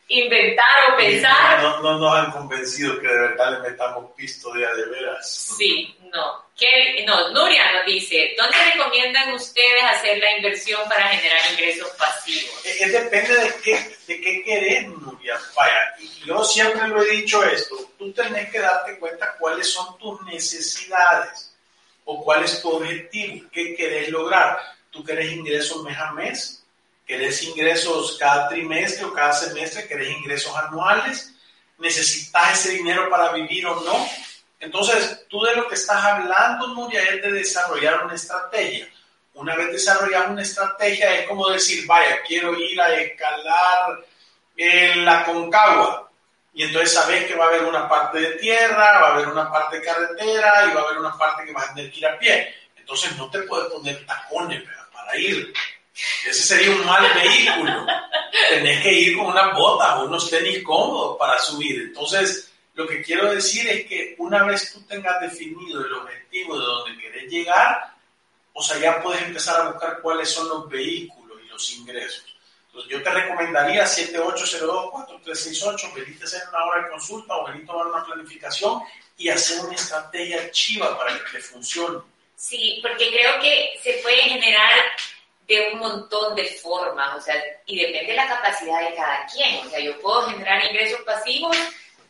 inventar 0.08 0.92
o 0.92 0.96
pensar. 0.98 1.62
No, 1.62 1.80
no, 1.80 1.98
nos 1.98 2.14
han 2.14 2.32
convencido 2.32 3.00
que 3.00 3.08
de 3.08 3.18
verdad 3.18 3.52
le 3.52 3.70
metamos 3.70 4.10
pisto 4.14 4.52
de 4.52 4.66
a 4.66 4.74
de 4.74 4.84
veras. 4.90 5.54
Sí, 5.56 5.96
no. 6.12 6.42
¿Qué? 6.56 7.04
No, 7.06 7.30
Nuria 7.30 7.72
nos 7.72 7.86
dice, 7.86 8.34
¿dónde 8.36 8.56
recomiendan 8.72 9.32
ustedes 9.32 9.82
hacer 9.84 10.18
la 10.18 10.36
inversión 10.36 10.86
para 10.88 11.08
generar 11.08 11.40
ingresos 11.50 11.88
pasivos? 11.98 12.64
Es, 12.64 12.92
depende 12.92 13.34
de 13.34 13.54
qué, 13.62 13.96
de 14.06 14.20
qué 14.20 14.44
querés, 14.44 14.88
Nuria. 14.88 15.40
Vaya, 15.56 15.94
y 15.98 16.26
yo 16.26 16.44
siempre 16.44 16.86
lo 16.88 17.02
he 17.02 17.10
dicho 17.16 17.42
esto, 17.44 17.76
tú 17.98 18.12
tenés 18.12 18.50
que 18.50 18.60
darte 18.60 18.98
cuenta 18.98 19.34
cuáles 19.38 19.68
son 19.68 19.98
tus 19.98 20.20
necesidades 20.22 21.52
o 22.04 22.22
cuál 22.22 22.44
es 22.44 22.60
tu 22.60 22.70
objetivo, 22.70 23.48
qué 23.50 23.74
querés 23.74 24.10
lograr. 24.10 24.60
¿Tú 24.90 25.02
querés 25.02 25.32
ingresos 25.32 25.82
mes 25.82 25.96
a 25.96 26.12
mes? 26.12 26.62
¿Querés 27.06 27.42
ingresos 27.44 28.18
cada 28.18 28.48
trimestre 28.48 29.06
o 29.06 29.12
cada 29.12 29.32
semestre? 29.32 29.88
¿Querés 29.88 30.10
ingresos 30.10 30.54
anuales? 30.54 31.32
¿Necesitas 31.78 32.60
ese 32.60 32.76
dinero 32.76 33.08
para 33.08 33.32
vivir 33.32 33.66
o 33.66 33.80
no? 33.80 34.08
Entonces, 34.62 35.26
tú 35.28 35.42
de 35.42 35.56
lo 35.56 35.66
que 35.66 35.74
estás 35.74 36.02
hablando, 36.04 36.68
Nuria, 36.68 37.02
es 37.02 37.20
de 37.20 37.32
desarrollar 37.32 38.04
una 38.04 38.14
estrategia. 38.14 38.88
Una 39.34 39.56
vez 39.56 39.72
desarrollada 39.72 40.30
una 40.30 40.42
estrategia, 40.42 41.14
es 41.16 41.28
como 41.28 41.48
decir, 41.48 41.84
vaya, 41.84 42.22
quiero 42.22 42.56
ir 42.56 42.80
a 42.80 42.94
escalar 42.94 44.06
en 44.56 45.04
la 45.04 45.24
Concagua. 45.24 46.08
Y 46.54 46.62
entonces 46.62 46.92
sabes 46.92 47.24
que 47.24 47.34
va 47.34 47.46
a 47.46 47.48
haber 47.48 47.64
una 47.64 47.88
parte 47.88 48.20
de 48.20 48.30
tierra, 48.36 49.00
va 49.00 49.08
a 49.08 49.14
haber 49.14 49.28
una 49.28 49.50
parte 49.50 49.80
de 49.80 49.84
carretera 49.84 50.66
y 50.70 50.74
va 50.74 50.80
a 50.80 50.84
haber 50.84 50.98
una 50.98 51.18
parte 51.18 51.44
que 51.44 51.52
vas 51.52 51.68
a 51.68 51.74
tener 51.74 51.90
que 51.90 51.98
ir 51.98 52.06
a 52.06 52.18
pie. 52.18 52.54
Entonces 52.76 53.16
no 53.16 53.28
te 53.30 53.42
puedes 53.42 53.66
poner 53.72 54.06
tacones 54.06 54.62
para 54.92 55.16
ir. 55.16 55.52
Ese 56.24 56.40
sería 56.40 56.70
un 56.70 56.86
mal 56.86 57.04
vehículo. 57.14 57.84
Tenés 58.50 58.80
que 58.80 58.92
ir 58.92 59.16
con 59.16 59.26
unas 59.26 59.52
botas 59.54 59.96
o 59.96 60.04
unos 60.04 60.30
tenis 60.30 60.62
cómodos 60.62 61.16
para 61.18 61.36
subir. 61.40 61.80
Entonces, 61.80 62.51
lo 62.74 62.86
que 62.86 63.02
quiero 63.02 63.32
decir 63.32 63.68
es 63.68 63.86
que 63.86 64.14
una 64.18 64.44
vez 64.44 64.72
tú 64.72 64.80
tengas 64.82 65.20
definido 65.20 65.84
el 65.84 65.92
objetivo 65.92 66.56
de 66.58 66.64
donde 66.64 67.02
querés 67.02 67.30
llegar, 67.30 67.92
o 68.54 68.62
sea, 68.62 68.78
ya 68.78 69.02
puedes 69.02 69.22
empezar 69.22 69.60
a 69.60 69.70
buscar 69.70 70.00
cuáles 70.00 70.30
son 70.30 70.48
los 70.48 70.68
vehículos 70.68 71.38
y 71.44 71.48
los 71.48 71.72
ingresos. 71.72 72.36
Entonces, 72.66 72.90
yo 72.90 73.02
te 73.02 73.10
recomendaría 73.10 73.84
7802-4368, 73.84 75.94
venite 75.94 76.22
a 76.22 76.26
hacer 76.26 76.42
una 76.48 76.64
hora 76.64 76.82
de 76.82 76.90
consulta 76.90 77.36
o 77.36 77.46
venite 77.46 77.64
a 77.64 77.66
tomar 77.66 77.86
una 77.88 78.04
planificación 78.04 78.82
y 79.18 79.28
hacer 79.28 79.60
una 79.60 79.74
estrategia 79.74 80.50
chiva 80.50 80.96
para 80.96 81.18
que 81.18 81.24
te 81.32 81.40
funcione. 81.40 81.98
Sí, 82.34 82.78
porque 82.80 83.10
creo 83.10 83.38
que 83.40 83.78
se 83.82 84.00
puede 84.02 84.22
generar 84.22 84.80
de 85.46 85.72
un 85.72 85.80
montón 85.80 86.34
de 86.34 86.46
formas, 86.62 87.18
o 87.18 87.20
sea, 87.20 87.34
y 87.66 87.78
depende 87.78 88.12
de 88.12 88.16
la 88.16 88.26
capacidad 88.26 88.80
de 88.80 88.94
cada 88.94 89.26
quien. 89.26 89.66
O 89.66 89.70
sea, 89.70 89.80
yo 89.80 90.00
puedo 90.00 90.22
generar 90.28 90.64
ingresos 90.64 91.02
pasivos 91.02 91.54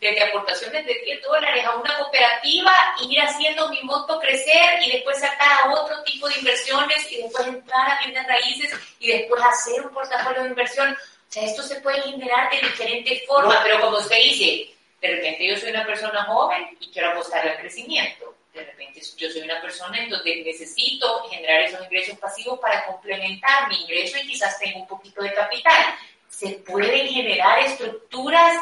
desde 0.03 0.25
aportaciones 0.25 0.85
de 0.85 0.95
10 1.05 1.23
dólares 1.23 1.65
a 1.65 1.77
una 1.77 1.97
cooperativa, 1.97 2.75
ir 3.09 3.21
haciendo 3.21 3.69
mi 3.69 3.81
monto 3.85 4.19
crecer 4.19 4.83
y 4.85 4.91
después 4.91 5.21
sacar 5.21 5.63
a 5.63 5.73
otro 5.73 6.03
tipo 6.03 6.29
de 6.29 6.39
inversiones 6.41 7.13
y 7.13 7.23
después 7.23 7.47
entrar 7.47 7.89
a 7.89 8.05
bienes 8.05 8.27
raíces 8.27 8.75
y 8.99 9.13
después 9.13 9.41
hacer 9.41 9.87
un 9.87 9.95
portafolio 9.95 10.43
de 10.43 10.49
inversión. 10.49 10.93
O 10.93 11.33
sea, 11.33 11.45
esto 11.45 11.63
se 11.63 11.81
puede 11.81 12.03
generar 12.03 12.51
de 12.51 12.67
diferentes 12.67 13.25
formas, 13.29 13.61
pero 13.63 13.81
como 13.81 13.99
usted 13.99 14.17
dice, 14.17 14.75
de 15.01 15.09
repente 15.09 15.47
yo 15.47 15.57
soy 15.57 15.71
una 15.71 15.87
persona 15.87 16.25
joven 16.25 16.77
y 16.81 16.91
quiero 16.91 17.13
apostar 17.13 17.49
al 17.49 17.59
crecimiento 17.59 18.35
de 18.53 18.65
repente 18.65 19.01
yo 19.17 19.31
soy 19.31 19.41
una 19.43 19.63
persona 19.63 19.99
en 19.99 20.11
donde 20.11 20.43
necesito 20.45 21.25
generar 21.31 21.63
esos 21.63 21.83
ingresos 21.85 22.19
pasivos 22.19 22.59
para 22.61 22.85
complementar 22.85 23.67
mi 23.69 23.81
ingreso 23.81 24.19
y 24.19 24.27
quizás 24.27 24.59
tengo 24.59 24.81
un 24.81 24.87
poquito 24.87 25.23
de 25.23 25.33
capital. 25.33 25.95
Se 26.29 26.51
pueden 26.67 27.09
generar 27.09 27.61
estructuras 27.61 28.59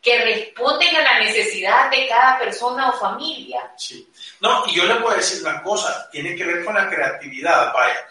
que 0.00 0.24
responden 0.24 0.96
a 0.96 1.02
la 1.02 1.18
necesidad 1.20 1.90
de 1.90 2.08
cada 2.08 2.38
persona 2.38 2.90
o 2.90 2.98
familia. 2.98 3.72
Sí. 3.76 4.08
No, 4.40 4.64
y 4.66 4.74
yo 4.74 4.86
le 4.86 4.96
puedo 4.96 5.16
decir 5.16 5.42
una 5.42 5.62
cosa, 5.62 6.08
tiene 6.10 6.36
que 6.36 6.44
ver 6.44 6.64
con 6.64 6.74
la 6.74 6.88
creatividad, 6.88 7.72
vaya. 7.72 8.06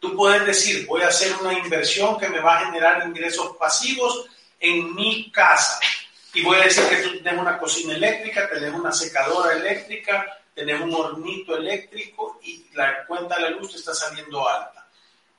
Tú 0.00 0.16
puedes 0.16 0.44
decir, 0.46 0.86
voy 0.86 1.02
a 1.02 1.08
hacer 1.08 1.32
una 1.40 1.52
inversión 1.52 2.18
que 2.18 2.28
me 2.28 2.40
va 2.40 2.58
a 2.58 2.66
generar 2.66 3.06
ingresos 3.06 3.56
pasivos 3.56 4.26
en 4.60 4.94
mi 4.94 5.30
casa. 5.30 5.80
Y 6.34 6.42
voy 6.42 6.56
a 6.58 6.64
decir 6.64 6.84
que 6.88 6.96
tú 6.96 7.12
tienes 7.12 7.38
una 7.40 7.58
cocina 7.58 7.94
eléctrica, 7.94 8.48
tienes 8.48 8.74
una 8.74 8.92
secadora 8.92 9.54
eléctrica, 9.54 10.38
tienes 10.54 10.80
un 10.80 10.94
hornito 10.94 11.56
eléctrico 11.56 12.38
y 12.42 12.66
la 12.74 13.04
cuenta 13.06 13.36
de 13.36 13.42
la 13.42 13.50
luz 13.50 13.72
te 13.72 13.78
está 13.78 13.94
saliendo 13.94 14.48
alta. 14.48 14.86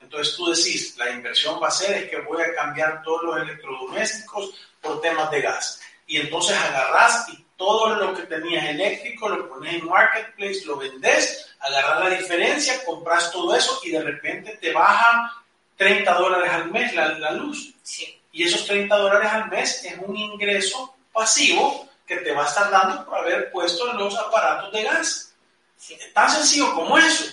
Entonces 0.00 0.34
tú 0.34 0.50
decís, 0.50 0.96
la 0.96 1.10
inversión 1.10 1.62
va 1.62 1.68
a 1.68 1.70
ser 1.70 1.96
es 1.96 2.10
que 2.10 2.20
voy 2.22 2.42
a 2.42 2.54
cambiar 2.54 3.02
todos 3.02 3.22
los 3.22 3.42
electrodomésticos 3.42 4.54
por 4.80 5.00
temas 5.00 5.30
de 5.30 5.42
gas. 5.42 5.80
Y 6.10 6.16
entonces 6.16 6.56
agarras 6.56 7.28
y 7.28 7.38
todo 7.56 7.94
lo 7.94 8.12
que 8.12 8.22
tenías 8.22 8.64
eléctrico 8.64 9.28
lo 9.28 9.48
pones 9.48 9.74
en 9.74 9.86
marketplace, 9.86 10.64
lo 10.66 10.76
vendes, 10.76 11.54
agarras 11.60 12.00
la 12.00 12.16
diferencia, 12.18 12.84
compras 12.84 13.30
todo 13.30 13.54
eso 13.54 13.78
y 13.84 13.92
de 13.92 14.02
repente 14.02 14.58
te 14.60 14.72
baja 14.72 15.40
30 15.76 16.12
dólares 16.14 16.50
al 16.50 16.68
mes 16.72 16.92
la, 16.94 17.16
la 17.20 17.30
luz. 17.30 17.72
Sí. 17.84 18.20
Y 18.32 18.42
esos 18.42 18.66
30 18.66 18.96
dólares 18.96 19.30
al 19.30 19.48
mes 19.50 19.84
es 19.84 19.94
un 20.04 20.16
ingreso 20.16 20.96
pasivo 21.12 21.88
que 22.04 22.16
te 22.16 22.32
va 22.32 22.42
a 22.42 22.48
estar 22.48 22.68
dando 22.72 23.04
por 23.04 23.18
haber 23.18 23.52
puesto 23.52 23.92
los 23.92 24.18
aparatos 24.18 24.72
de 24.72 24.82
gas. 24.82 25.32
Sí. 25.76 25.96
Tan 26.12 26.28
sencillo 26.28 26.74
como 26.74 26.98
eso. 26.98 27.24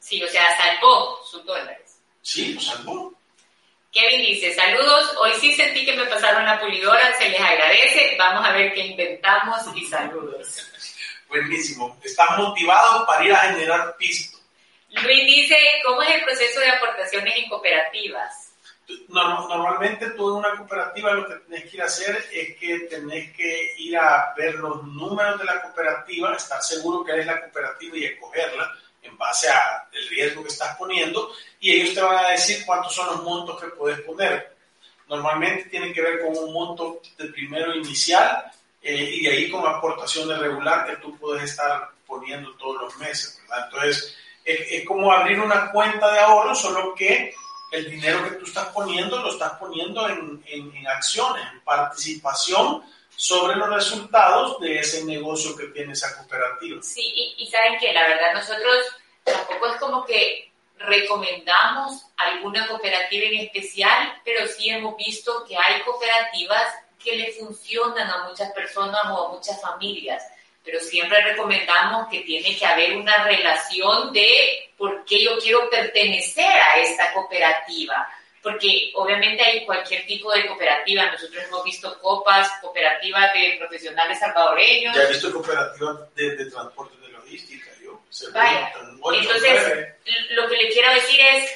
Sí, 0.00 0.22
o 0.22 0.28
sea, 0.28 0.54
salvó 0.54 1.18
sus 1.24 1.46
dólares. 1.46 1.96
Sí, 2.20 2.52
lo 2.52 2.60
salvó. 2.60 3.17
Kevin 3.90 4.20
dice, 4.20 4.54
saludos, 4.54 5.16
hoy 5.18 5.32
sí 5.40 5.54
sentí 5.54 5.84
que 5.84 5.96
me 5.96 6.04
pasaron 6.06 6.44
la 6.44 6.60
pulidora, 6.60 7.12
se 7.16 7.30
les 7.30 7.40
agradece, 7.40 8.16
vamos 8.18 8.46
a 8.46 8.52
ver 8.52 8.72
qué 8.74 8.86
inventamos 8.86 9.60
y 9.74 9.86
saludos. 9.86 10.70
Buenísimo. 11.28 11.98
Estás 12.02 12.38
motivado 12.38 13.06
para 13.06 13.24
ir 13.24 13.32
a 13.32 13.38
generar 13.38 13.96
pisto. 13.96 14.38
Luis 14.90 15.26
dice, 15.26 15.56
¿cómo 15.84 16.02
es 16.02 16.10
el 16.10 16.24
proceso 16.24 16.60
de 16.60 16.70
aportaciones 16.70 17.36
en 17.36 17.48
cooperativas? 17.48 18.52
No, 19.08 19.46
normalmente 19.48 20.10
tú 20.10 20.30
en 20.30 20.36
una 20.36 20.56
cooperativa 20.56 21.12
lo 21.12 21.28
que 21.28 21.34
tenés 21.34 21.64
que 21.64 21.76
ir 21.76 21.82
a 21.82 21.86
hacer 21.86 22.24
es 22.32 22.56
que 22.56 22.78
tenés 22.90 23.36
que 23.36 23.74
ir 23.78 23.96
a 23.98 24.32
ver 24.34 24.54
los 24.54 24.82
números 24.84 25.38
de 25.38 25.44
la 25.44 25.60
cooperativa, 25.60 26.34
estar 26.34 26.62
seguro 26.62 27.04
que 27.04 27.12
eres 27.12 27.26
la 27.26 27.40
cooperativa 27.40 27.98
y 27.98 28.04
escogerla 28.04 28.74
en 29.08 29.18
base 29.18 29.48
al 29.48 29.82
riesgo 30.10 30.42
que 30.42 30.50
estás 30.50 30.76
poniendo 30.76 31.32
y 31.60 31.72
ellos 31.72 31.94
te 31.94 32.00
van 32.00 32.24
a 32.24 32.28
decir 32.30 32.64
cuántos 32.64 32.94
son 32.94 33.06
los 33.06 33.22
montos 33.24 33.60
que 33.60 33.68
puedes 33.68 34.00
poner. 34.00 34.56
Normalmente 35.08 35.70
tienen 35.70 35.92
que 35.92 36.02
ver 36.02 36.20
con 36.20 36.36
un 36.36 36.52
monto 36.52 37.00
de 37.16 37.26
primero 37.26 37.74
inicial 37.74 38.44
eh, 38.82 38.94
y 38.94 39.22
de 39.22 39.30
ahí 39.30 39.50
con 39.50 39.66
aportaciones 39.66 40.38
regular 40.38 40.86
que 40.86 40.96
tú 40.96 41.16
puedes 41.18 41.50
estar 41.50 41.90
poniendo 42.06 42.54
todos 42.56 42.82
los 42.82 42.96
meses. 42.98 43.40
¿verdad? 43.48 43.68
Entonces, 43.72 44.16
es, 44.44 44.60
es 44.70 44.86
como 44.86 45.12
abrir 45.12 45.40
una 45.40 45.70
cuenta 45.70 46.12
de 46.12 46.20
ahorro, 46.20 46.54
solo 46.54 46.94
que 46.94 47.34
el 47.70 47.90
dinero 47.90 48.24
que 48.24 48.36
tú 48.36 48.46
estás 48.46 48.68
poniendo 48.68 49.20
lo 49.20 49.32
estás 49.32 49.52
poniendo 49.54 50.08
en, 50.08 50.42
en, 50.46 50.74
en, 50.74 50.86
acciones, 50.86 51.44
en 51.52 51.60
participación 51.60 52.82
sobre 53.20 53.56
los 53.56 53.68
resultados 53.68 54.60
de 54.60 54.78
ese 54.78 55.04
negocio 55.04 55.56
que 55.56 55.66
tiene 55.66 55.92
esa 55.92 56.16
cooperativa. 56.16 56.80
Sí, 56.82 57.34
y, 57.36 57.46
saben 57.48 57.76
que 57.80 57.92
la 57.92 58.06
verdad 58.06 58.32
nosotros 58.32 58.76
tampoco 59.24 59.66
es 59.66 59.76
como 59.80 60.06
que 60.06 60.52
recomendamos 60.78 62.06
alguna 62.16 62.68
cooperativa 62.68 63.26
en 63.26 63.40
especial, 63.40 64.20
pero 64.24 64.46
sí 64.46 64.70
hemos 64.70 64.96
visto 64.96 65.44
que 65.48 65.56
hay 65.56 65.82
cooperativas 65.82 66.72
que 67.02 67.16
le 67.16 67.32
funcionan 67.32 68.08
a 68.08 68.28
muchas 68.28 68.52
personas 68.52 69.00
o 69.06 69.26
a 69.26 69.32
muchas 69.32 69.60
familias 69.60 70.22
pero 70.68 70.80
siempre 70.80 71.22
recomendamos 71.22 72.08
que 72.08 72.20
tiene 72.20 72.54
que 72.54 72.66
haber 72.66 72.94
una 72.94 73.24
relación 73.24 74.12
de 74.12 74.70
por 74.76 75.02
qué 75.06 75.24
yo 75.24 75.38
quiero 75.38 75.70
pertenecer 75.70 76.44
a 76.44 76.76
esta 76.76 77.10
cooperativa. 77.14 78.06
Porque 78.42 78.92
obviamente 78.94 79.42
hay 79.42 79.66
cualquier 79.66 80.06
tipo 80.06 80.32
de 80.32 80.46
cooperativa. 80.46 81.10
Nosotros 81.10 81.42
hemos 81.44 81.64
visto 81.64 81.98
copas, 82.00 82.50
cooperativas 82.60 83.32
de 83.32 83.56
profesionales 83.58 84.18
salvadoreños. 84.18 84.94
Ya 84.94 85.02
he 85.02 85.08
visto 85.08 85.32
cooperativas 85.32 86.14
de, 86.14 86.36
de 86.36 86.50
transporte 86.50 86.96
de 86.98 87.08
logística. 87.08 87.70
Yo, 87.82 88.00
Vaya. 88.32 88.72
Entonces, 89.12 89.88
lo 90.30 90.48
que 90.48 90.56
le 90.56 90.68
quiero 90.68 90.92
decir 90.94 91.20
es, 91.20 91.50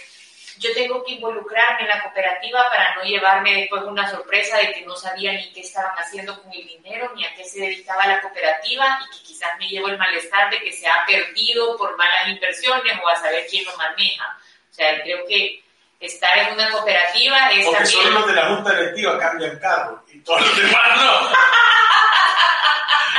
yo 0.59 0.73
tengo 0.75 1.03
que 1.05 1.15
involucrarme 1.15 1.83
en 1.83 1.89
la 1.89 2.03
cooperativa 2.03 2.69
para 2.71 2.95
no 2.95 3.03
llevarme 3.03 3.57
después 3.57 3.83
una 3.83 4.09
sorpresa 4.09 4.59
de 4.59 4.73
que 4.73 4.83
no 4.83 4.95
sabía 4.95 5.33
ni 5.33 5.53
qué 5.53 5.61
estaban 5.61 5.93
haciendo 5.97 6.41
con 6.41 6.53
el 6.53 6.67
dinero, 6.67 7.13
ni 7.17 7.25
a 7.25 7.35
qué 7.35 7.45
se 7.45 7.61
dedicaba 7.61 8.07
la 8.07 8.21
cooperativa 8.21 9.01
y 9.03 9.17
que 9.17 9.25
quizás 9.25 9.59
me 9.59 9.69
llevo 9.69 9.89
el 9.89 9.99
malestar 9.99 10.51
de 10.51 10.59
que 10.59 10.73
se 10.73 10.87
ha 10.87 11.05
perdido 11.07 11.77
por 11.77 11.97
malas 11.97 12.29
inversiones 12.29 12.97
o 13.03 13.09
a 13.09 13.17
saber 13.17 13.47
quién 13.51 13.65
lo 13.65 13.77
maneja. 13.77 14.39
O 14.71 14.75
sea, 14.75 15.03
creo 15.03 15.27
que 15.27 15.62
estar 16.07 16.37
en 16.39 16.55
una 16.55 16.71
cooperativa 16.71 17.51
es 17.51 17.65
Porque 17.65 17.79
también... 17.79 17.87
solo 17.87 18.11
los 18.11 18.27
de 18.27 18.33
la 18.35 18.47
junta 18.49 18.75
directiva 18.75 19.19
cambian 19.19 19.59
carro 19.59 20.03
y 20.13 20.19
todos 20.21 20.41
los 20.41 20.57
demás 20.57 20.97
no. 20.97 21.31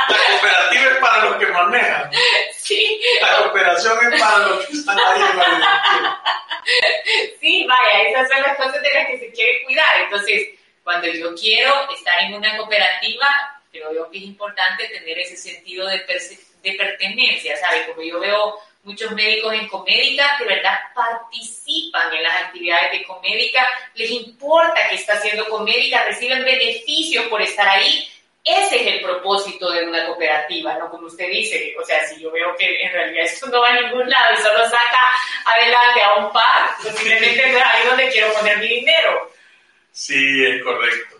La 0.08 0.16
cooperativa 0.16 0.90
es 0.90 0.98
para 0.98 1.24
los 1.24 1.36
que 1.36 1.46
manejan. 1.46 2.10
Sí. 2.52 3.00
La 3.20 3.38
cooperación 3.38 4.12
es 4.12 4.20
para 4.20 4.38
los 4.38 4.66
que 4.66 4.72
están 4.72 4.98
ahí 4.98 5.22
en 5.22 5.38
la 5.38 5.44
directiva. 5.44 6.22
Sí, 7.40 7.66
vaya, 7.66 8.02
esas 8.08 8.28
son 8.28 8.42
las 8.42 8.56
cosas 8.56 8.82
de 8.82 8.90
las 8.94 9.06
que 9.06 9.18
se 9.18 9.32
quiere 9.32 9.62
cuidar. 9.64 10.00
Entonces, 10.00 10.48
cuando 10.82 11.08
yo 11.08 11.34
quiero 11.34 11.90
estar 11.90 12.20
en 12.20 12.34
una 12.34 12.56
cooperativa, 12.56 13.28
creo 13.70 13.92
yo 13.94 14.10
que 14.10 14.18
es 14.18 14.24
importante 14.24 14.88
tener 14.88 15.18
ese 15.18 15.36
sentido 15.36 15.86
de, 15.86 16.04
de 16.62 16.72
pertenencia, 16.72 17.56
¿sabes? 17.56 17.86
Como 17.88 18.02
yo 18.02 18.20
veo 18.20 18.58
muchos 18.84 19.10
médicos 19.12 19.52
en 19.54 19.66
Comédica, 19.68 20.36
de 20.38 20.44
verdad 20.44 20.78
participan 20.94 22.14
en 22.14 22.22
las 22.22 22.42
actividades 22.42 22.92
de 22.92 23.04
Comédica, 23.04 23.66
les 23.94 24.10
importa 24.10 24.88
que 24.88 24.96
está 24.96 25.14
haciendo 25.14 25.48
Comédica, 25.48 26.04
reciben 26.04 26.44
beneficios 26.44 27.26
por 27.26 27.42
estar 27.42 27.68
ahí. 27.68 28.08
Ese 28.44 28.76
es 28.76 28.86
el 28.94 29.00
propósito 29.00 29.70
de 29.70 29.88
una 29.88 30.04
cooperativa, 30.04 30.74
¿no? 30.74 30.90
Como 30.90 31.06
usted 31.06 31.30
dice, 31.30 31.74
o 31.80 31.84
sea, 31.84 32.06
si 32.06 32.20
yo 32.20 32.30
veo 32.30 32.54
que 32.56 32.82
en 32.82 32.92
realidad 32.92 33.24
esto 33.24 33.46
no 33.46 33.62
va 33.62 33.70
a 33.70 33.80
ningún 33.80 34.08
lado 34.08 34.34
y 34.34 34.42
solo 34.42 34.64
saca 34.64 35.08
adelante 35.46 36.02
a 36.02 36.14
un 36.16 36.30
par, 36.30 36.70
posiblemente 36.82 37.52
no 37.52 37.56
es 37.56 37.64
ahí 37.64 37.86
donde 37.88 38.10
quiero 38.10 38.34
poner 38.34 38.58
mi 38.58 38.68
dinero. 38.68 39.30
Sí, 39.92 40.44
es 40.44 40.62
correcto. 40.62 41.16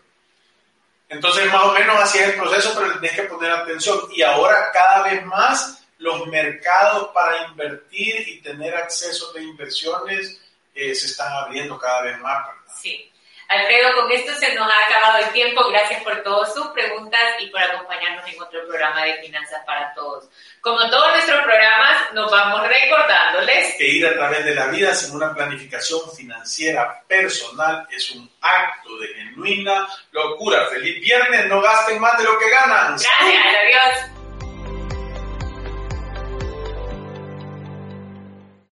Entonces, 1.09 1.47
más 1.51 1.63
o 1.63 1.73
menos 1.73 1.97
así 1.97 2.19
es 2.19 2.29
el 2.29 2.35
proceso, 2.35 2.75
pero 2.77 2.99
tienes 2.99 3.13
que 3.13 3.23
poner 3.23 3.53
atención. 3.53 4.01
Y 4.13 4.21
ahora 4.21 4.71
cada 4.73 5.05
vez 5.05 5.25
más 5.25 5.84
los 6.05 6.27
mercados 6.27 7.09
para 7.15 7.47
invertir 7.49 8.29
y 8.29 8.43
tener 8.43 8.77
acceso 8.77 9.33
de 9.33 9.43
inversiones 9.43 10.39
eh, 10.75 10.95
se 10.95 11.07
están 11.07 11.33
abriendo 11.33 11.79
cada 11.79 12.03
vez 12.03 12.19
más, 12.21 12.47
¿verdad? 12.47 12.75
Sí. 12.83 13.11
Alfredo, 13.49 13.95
con 13.95 14.11
esto 14.11 14.35
se 14.35 14.55
nos 14.55 14.71
ha 14.71 14.87
acabado 14.87 15.25
el 15.25 15.33
tiempo. 15.33 15.69
Gracias 15.69 16.03
por 16.03 16.23
todas 16.23 16.53
sus 16.53 16.67
preguntas 16.69 17.21
y 17.39 17.47
por 17.47 17.63
acompañarnos 17.63 18.27
en 18.27 18.43
otro 18.43 18.67
programa 18.67 19.05
de 19.05 19.23
Finanzas 19.23 19.63
para 19.67 19.95
Todos. 19.95 20.29
Como 20.61 20.91
todos 20.91 21.13
nuestros 21.13 21.43
programas, 21.43 22.13
nos 22.15 22.31
vamos 22.31 22.67
recordándoles 22.67 23.75
que 23.77 23.87
ir 23.87 24.07
a 24.07 24.15
través 24.15 24.45
de 24.45 24.55
la 24.55 24.67
vida 24.67 24.95
sin 24.95 25.15
una 25.15 25.35
planificación 25.35 26.01
financiera 26.17 27.03
personal 27.07 27.87
es 27.91 28.11
un 28.13 28.31
acto 28.41 28.99
de 28.99 29.09
genuina 29.09 29.89
locura. 30.11 30.67
Feliz 30.67 31.01
viernes, 31.01 31.47
no 31.47 31.61
gasten 31.61 32.01
más 32.01 32.17
de 32.19 32.25
lo 32.25 32.39
que 32.39 32.51
ganan. 32.51 32.97
Gracias, 32.97 33.11
adiós. 33.19 34.14